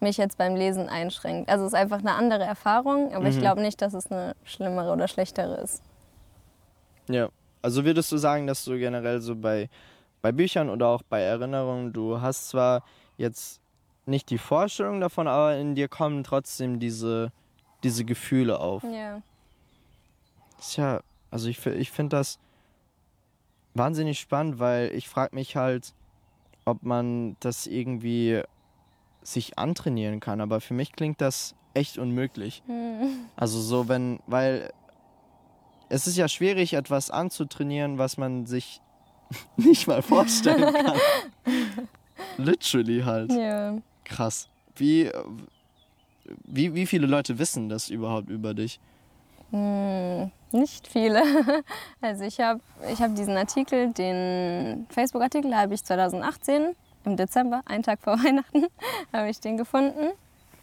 [0.00, 1.48] mich jetzt beim Lesen einschränkt.
[1.48, 3.40] Also es ist einfach eine andere Erfahrung, aber ich Mhm.
[3.40, 5.82] glaube nicht, dass es eine schlimmere oder schlechtere ist.
[7.08, 7.28] Ja.
[7.62, 9.68] Also würdest du sagen, dass du generell so bei,
[10.22, 12.84] bei Büchern oder auch bei Erinnerungen, du hast zwar
[13.16, 13.60] jetzt
[14.04, 17.32] nicht die Vorstellung davon, aber in dir kommen trotzdem diese,
[17.82, 18.84] diese Gefühle auf.
[18.84, 19.20] Ja.
[20.58, 22.38] Ist ja, also ich, ich finde das
[23.74, 25.92] wahnsinnig spannend, weil ich frage mich halt,
[26.64, 28.42] ob man das irgendwie
[29.26, 30.40] sich antrainieren kann.
[30.40, 32.62] Aber für mich klingt das echt unmöglich.
[32.66, 33.26] Hm.
[33.36, 34.72] Also so, wenn, weil
[35.88, 38.80] es ist ja schwierig, etwas anzutrainieren, was man sich
[39.56, 40.98] nicht mal vorstellen kann.
[42.38, 43.32] Literally halt.
[43.32, 43.76] ja.
[44.04, 44.48] Krass.
[44.76, 45.10] Wie,
[46.44, 48.78] wie, wie viele Leute wissen das überhaupt über dich?
[49.50, 51.22] Hm, nicht viele.
[52.00, 52.60] Also ich habe
[52.92, 58.66] ich hab diesen Artikel, den Facebook-Artikel habe ich 2018 im Dezember, einen Tag vor Weihnachten,
[59.12, 60.10] habe ich den gefunden.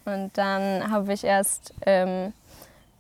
[0.06, 2.34] Und dann habe ich erst ähm,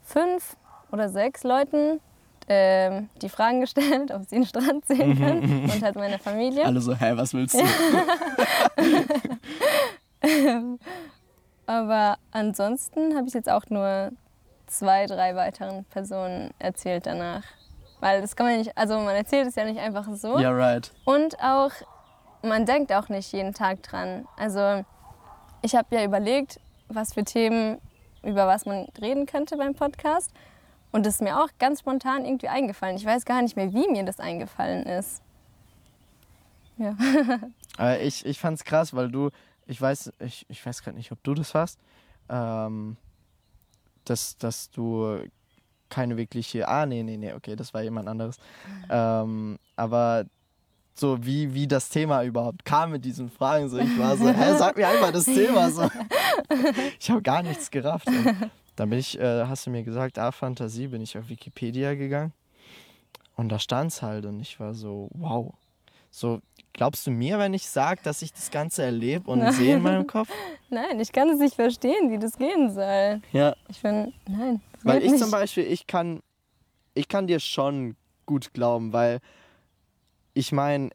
[0.03, 0.55] fünf
[0.91, 1.99] oder sechs Leuten
[2.47, 6.65] ähm, die Fragen gestellt, ob sie den Strand sehen können und halt meine Familie.
[6.65, 7.63] Alle so, hä, was willst du?
[11.65, 14.11] Aber ansonsten habe ich jetzt auch nur
[14.67, 17.43] zwei, drei weiteren Personen erzählt danach.
[17.99, 20.39] Weil das kann man nicht, also man erzählt es ja nicht einfach so.
[20.39, 20.91] Ja, right.
[21.05, 21.71] Und auch,
[22.43, 24.27] man denkt auch nicht jeden Tag dran.
[24.37, 24.85] Also
[25.61, 27.79] ich habe ja überlegt, was für Themen,
[28.21, 30.31] über was man reden könnte beim Podcast.
[30.91, 32.97] Und das ist mir auch ganz spontan irgendwie eingefallen.
[32.97, 35.21] Ich weiß gar nicht mehr, wie mir das eingefallen ist.
[36.77, 36.95] Ja.
[37.77, 39.29] Aber ich, ich fand's krass, weil du,
[39.65, 41.79] ich weiß, ich, ich weiß gerade nicht, ob du das warst,
[42.29, 42.97] ähm,
[44.05, 45.17] dass, dass du
[45.89, 48.37] keine wirkliche, ah, nee, nee, nee, okay, das war jemand anderes.
[48.89, 50.25] Ähm, aber
[50.93, 54.55] so wie, wie das Thema überhaupt kam mit diesen Fragen, so ich war so, hä,
[54.57, 55.89] sag mir einfach das Thema so.
[56.99, 58.07] Ich habe gar nichts gerafft.
[58.07, 61.95] Und dann bin ich, äh, hast du mir gesagt, ah, Fantasie, bin ich auf Wikipedia
[61.95, 62.33] gegangen
[63.35, 65.53] und da stand's halt und ich war so, wow.
[66.11, 66.41] So,
[66.73, 69.53] glaubst du mir, wenn ich sage, dass ich das Ganze erlebe und Nein.
[69.53, 70.29] sehe in meinem Kopf?
[70.69, 73.21] Nein, ich kann es nicht verstehen, wie das gehen soll.
[73.31, 73.55] Ja.
[73.67, 74.61] Ich bin, nein.
[74.83, 75.21] Weil ich nicht.
[75.21, 76.21] zum Beispiel, ich kann,
[76.93, 77.95] ich kann dir schon
[78.27, 79.19] gut glauben, weil
[80.33, 80.89] ich meine,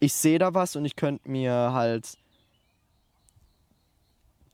[0.00, 2.16] ich sehe da was und ich könnte mir halt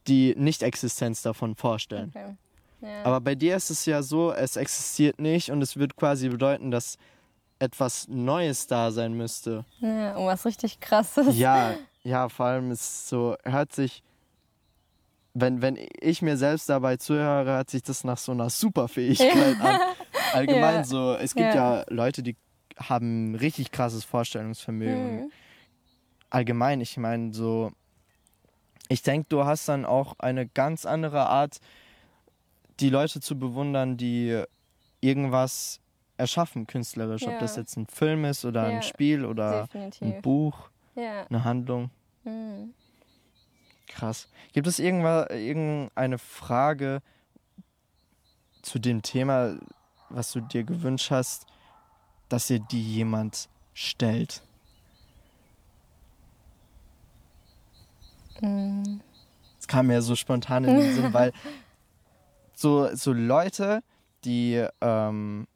[0.06, 2.12] die Nicht-Existenz davon vorstellen.
[2.14, 2.36] Okay.
[2.82, 3.04] Ja.
[3.04, 6.70] Aber bei dir ist es ja so, es existiert nicht und es wird quasi bedeuten,
[6.70, 6.98] dass
[7.58, 9.64] etwas Neues da sein müsste.
[9.80, 11.38] ja, um was richtig krasses.
[11.38, 14.02] Ja, ja, vor allem ist es so, hört sich
[15.34, 19.80] wenn, wenn ich mir selbst dabei zuhöre, hört sich das nach so einer Superfähigkeit an.
[20.32, 20.84] Allgemein Ja.
[20.84, 21.78] so, es gibt Ja.
[21.78, 21.84] ja.
[21.88, 22.36] Leute, die
[22.76, 25.16] haben richtig krasses Vorstellungsvermögen.
[25.24, 25.32] Mhm.
[26.30, 27.70] Allgemein, ich meine so,
[28.88, 31.58] ich denke, du hast dann auch eine ganz andere Art,
[32.80, 34.42] die Leute zu bewundern, die
[35.00, 35.80] irgendwas
[36.16, 37.22] erschaffen, künstlerisch.
[37.24, 37.38] Ob Ja.
[37.38, 40.22] das jetzt ein Film ist oder Ja, ein Spiel oder ein Definitiv.
[40.22, 41.24] Buch, Ja.
[41.26, 41.90] eine Handlung.
[42.24, 42.74] Mhm.
[43.86, 44.28] Krass.
[44.52, 47.00] Gibt es irgendeine Frage
[48.62, 49.56] zu dem Thema,
[50.08, 51.46] was du dir gewünscht hast,
[52.28, 54.42] dass dir die jemand stellt?
[58.40, 59.00] Mhm.
[59.58, 61.32] Es kam mir so spontan in den Sinn, weil
[62.54, 63.82] so, so Leute,
[64.24, 65.46] die ähm,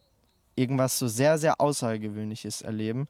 [0.57, 3.09] irgendwas so sehr, sehr Außergewöhnliches erleben,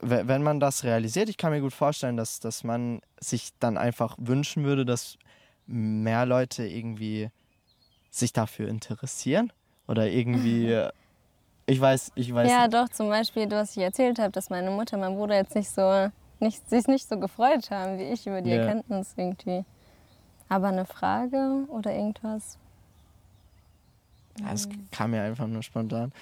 [0.00, 3.76] we- wenn man das realisiert, ich kann mir gut vorstellen, dass, dass man sich dann
[3.76, 5.16] einfach wünschen würde, dass
[5.66, 7.30] mehr Leute irgendwie
[8.10, 9.52] sich dafür interessieren
[9.86, 10.66] oder irgendwie,
[11.70, 12.74] ich weiß, ich weiß Ja, nicht.
[12.74, 16.10] doch, zum Beispiel, was ich erzählt habe, dass meine Mutter mein Bruder jetzt nicht so,
[16.40, 18.56] nicht, sich nicht so gefreut haben wie ich über die Ja.
[18.56, 19.64] Erkenntnis irgendwie.
[20.48, 22.58] Aber eine Frage oder irgendwas?
[24.40, 26.12] Ja, Es kam mir einfach nur spontan.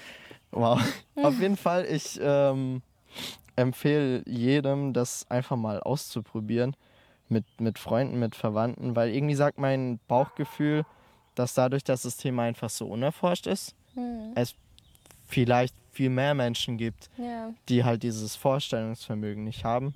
[0.51, 0.79] Wow.
[1.15, 2.81] Auf jeden Fall, ich ähm,
[3.55, 6.75] empfehle jedem, das einfach mal auszuprobieren.
[7.31, 10.83] Mit, mit Freunden, mit Verwandten, weil irgendwie sagt mein Bauchgefühl,
[11.35, 14.31] dass dadurch, dass das Thema einfach so unerforscht ist, Hm.
[14.33, 14.55] es
[15.29, 17.51] vielleicht viel mehr Menschen gibt, Ja.
[17.69, 19.93] die halt dieses Vorstellungsvermögen nicht haben.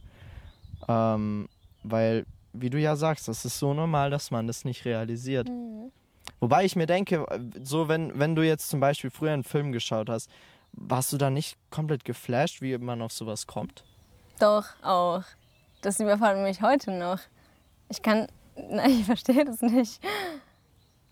[0.87, 1.49] Ähm,
[1.83, 5.49] weil, wie du ja sagst, das ist so normal, dass man das nicht realisiert.
[5.49, 5.91] Mhm.
[6.39, 7.25] Wobei ich mir denke,
[7.61, 10.29] so wenn, wenn du jetzt zum Beispiel früher einen Film geschaut hast,
[10.73, 13.83] warst du da nicht komplett geflasht, wie man auf sowas kommt?
[14.39, 15.23] Doch, auch.
[15.81, 17.19] Das überfordert mich heute noch.
[17.89, 19.99] Ich kann, nein, ich verstehe das nicht.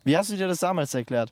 [0.03, 1.32] Wie hast du dir das damals erklärt?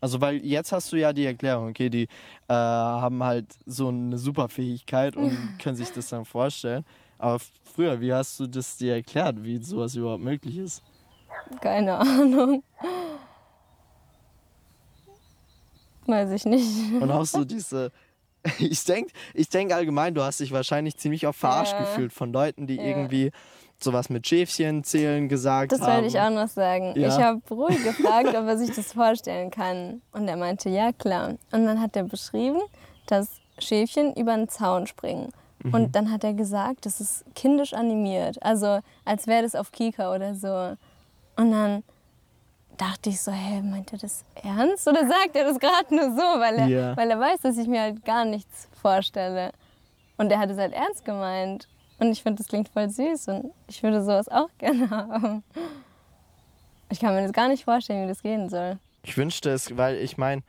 [0.00, 2.02] Also, weil jetzt hast du ja die Erklärung, okay, die
[2.48, 6.84] äh, haben halt so eine Superfähigkeit und können sich das dann vorstellen.
[7.18, 10.82] Aber früher, wie hast du das dir erklärt, wie sowas überhaupt möglich ist?
[11.60, 12.62] Keine Ahnung.
[16.06, 16.92] Weiß ich nicht.
[17.00, 17.90] Und auch so diese.
[18.60, 21.84] Ich denke ich denk allgemein, du hast dich wahrscheinlich ziemlich oft verarscht Ja.
[21.84, 22.82] gefühlt von Leuten, die Ja.
[22.82, 23.32] irgendwie
[23.78, 25.92] sowas mit Schäfchen zählen gesagt Das haben.
[25.94, 26.94] wollte ich auch noch sagen.
[26.96, 27.08] Ja.
[27.08, 30.00] Ich habe Ruhl gefragt, ob er sich das vorstellen kann.
[30.12, 31.30] Und er meinte, ja klar.
[31.52, 32.60] Und dann hat er beschrieben,
[33.06, 35.30] dass Schäfchen über einen Zaun springen.
[35.62, 35.74] Mhm.
[35.74, 38.42] Und dann hat er gesagt, das ist kindisch animiert.
[38.42, 40.76] Also als wäre das auf Kika oder so.
[41.36, 41.82] Und dann
[42.78, 44.86] dachte ich so, hä, meint er das ernst?
[44.88, 46.96] Oder sagt er das gerade nur so, weil er, Ja.
[46.96, 49.50] weil er weiß, dass ich mir halt gar nichts vorstelle.
[50.18, 51.68] Und er hat es halt ernst gemeint.
[51.98, 55.42] Und ich finde, das klingt voll süß und ich würde sowas auch gerne haben.
[56.90, 58.78] Ich kann mir das gar nicht vorstellen, wie das gehen soll.
[59.02, 60.42] Ich wünschte es, weil ich meine,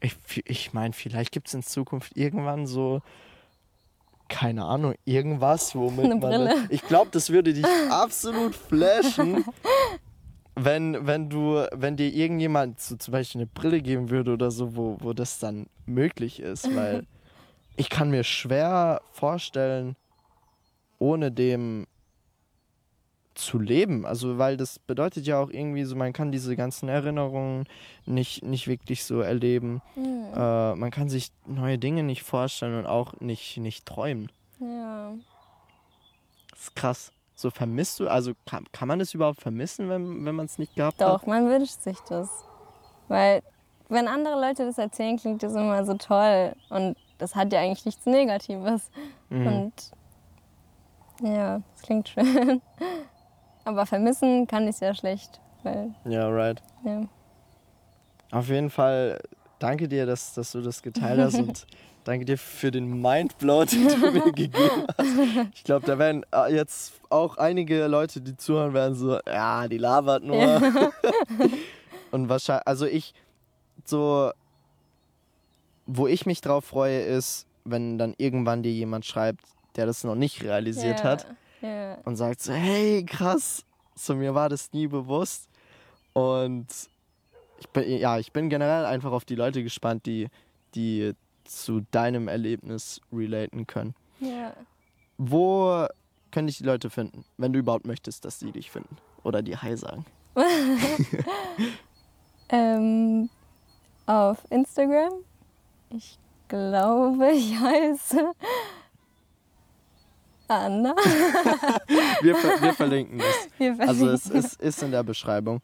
[0.00, 3.00] ich, ich meine, vielleicht gibt es in Zukunft irgendwann so,
[4.28, 6.20] keine Ahnung, irgendwas, womit Eine man.
[6.20, 6.54] Brille.
[6.68, 9.44] Ich glaube, das würde dich absolut flashen,
[10.54, 14.76] wenn, wenn du, wenn dir irgendjemand so zum Beispiel eine Brille geben würde oder so,
[14.76, 17.06] wo, wo das dann möglich ist, weil
[17.76, 19.96] ich kann mir schwer vorstellen,
[20.98, 21.86] ohne dem
[23.34, 24.06] zu leben.
[24.06, 27.66] Also, weil das bedeutet ja auch irgendwie so, man kann diese ganzen Erinnerungen
[28.06, 29.82] nicht, nicht wirklich so erleben.
[29.96, 34.30] Äh, man kann sich neue Dinge nicht vorstellen und auch nicht, nicht träumen.
[34.58, 35.12] Ja.
[36.50, 37.12] Das ist krass.
[37.34, 40.74] So vermisst du, also kann, kann man das überhaupt vermissen, wenn, wenn man es nicht
[40.74, 41.08] gehabt hat?
[41.08, 42.30] Doch, man wünscht sich das.
[43.08, 43.42] Weil,
[43.90, 46.54] wenn andere Leute das erzählen, klingt das immer so toll.
[46.70, 48.90] Und das hat ja eigentlich nichts Negatives.
[49.30, 49.46] Mhm.
[49.46, 49.72] Und
[51.22, 52.60] ja, das klingt schön.
[53.64, 55.40] Aber vermissen kann ich es ja schlecht.
[55.62, 56.62] Weil, Ja, right.
[56.84, 57.02] ja.
[58.30, 59.20] Auf jeden Fall
[59.58, 61.66] danke dir, dass, dass du das geteilt hast und
[62.04, 65.08] danke dir für den Mindblow, den du mir gegeben hast.
[65.54, 69.78] Ich glaube, da werden äh, jetzt auch einige Leute, die zuhören, werden so, ja, die
[69.78, 70.36] labert nur.
[70.36, 70.60] Ja.
[72.10, 73.14] und wahrscheinlich, also ich,
[73.84, 74.30] so,
[75.86, 79.44] wo ich mich drauf freue, ist, wenn dann irgendwann dir jemand schreibt,
[79.76, 81.04] der das noch nicht realisiert ja.
[81.04, 81.26] hat
[81.60, 81.96] Ja.
[82.04, 83.64] und sagt so, hey, krass,
[83.94, 85.48] so mir war das nie bewusst.
[86.12, 86.66] Und
[87.58, 90.28] ich bin, ja, ich bin generell einfach auf die Leute gespannt, die,
[90.74, 91.12] die
[91.44, 93.94] zu deinem Erlebnis relaten können.
[94.20, 94.52] ja.
[95.18, 95.86] Wo
[96.30, 98.98] können dich die Leute finden, wenn du überhaupt möchtest, dass sie dich finden?
[99.22, 100.04] Oder dir Hi sagen?
[102.48, 103.28] Ähm,
[104.06, 105.12] auf Instagram.
[105.90, 106.18] Ich
[106.48, 108.32] glaube, ich heiße
[110.48, 110.94] Anna.
[112.20, 113.48] wir, ver wir verlinken es.
[113.58, 113.88] Wir verlinken.
[113.88, 115.60] Also es, es ist in der Beschreibung.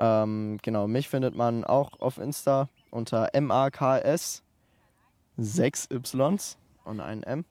[0.00, 4.42] Ähm, genau, mich findet man auch auf Insta unter MAKS
[5.36, 7.44] 6 Ys und ein M.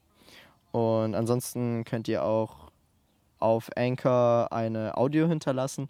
[0.72, 2.70] Und ansonsten könnt ihr auch
[3.38, 5.88] auf Anchor eine Audio hinterlassen.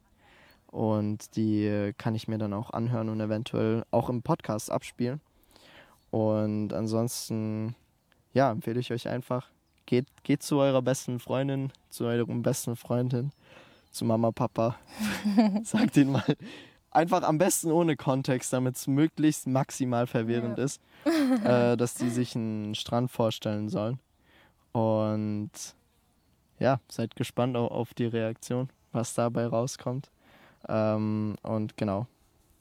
[0.69, 5.21] Und die kann ich mir dann auch anhören und eventuell auch im Podcast abspielen.
[6.17, 7.75] Und ansonsten,
[8.33, 9.51] ja, empfehle ich euch einfach,
[9.85, 13.33] geht, geht zu eurer besten Freundin, zu eurem besten Freundin,
[13.91, 14.77] zu Mama, Papa.
[15.63, 16.37] Sagt ihnen mal,
[16.91, 20.65] einfach am besten ohne Kontext, damit es möglichst maximal verwirrend ja.
[20.65, 20.81] ist,
[21.45, 24.01] äh, dass die sich einen Strand vorstellen sollen.
[24.73, 25.51] Und
[26.59, 30.11] ja, seid gespannt auf die Reaktion, was dabei rauskommt.
[30.67, 32.07] Ähm, und genau,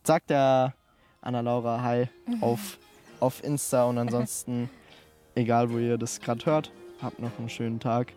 [0.03, 0.73] sagt der
[1.21, 2.09] Anna-Laura Hi
[2.41, 2.79] auf,
[3.25, 4.69] auf Insta und ansonsten,
[5.35, 6.71] egal wo ihr das gerade hört,
[7.01, 8.13] habt noch einen schönen Tag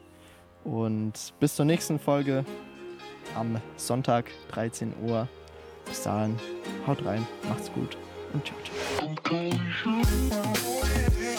[0.65, 2.45] und bis zur nächsten Folge
[3.35, 5.27] am Sonntag 13 Uhr.
[5.87, 6.37] Bis dahin,
[6.87, 7.97] haut rein, macht's gut
[8.35, 8.59] und ciao,
[9.83, 11.38] ciao.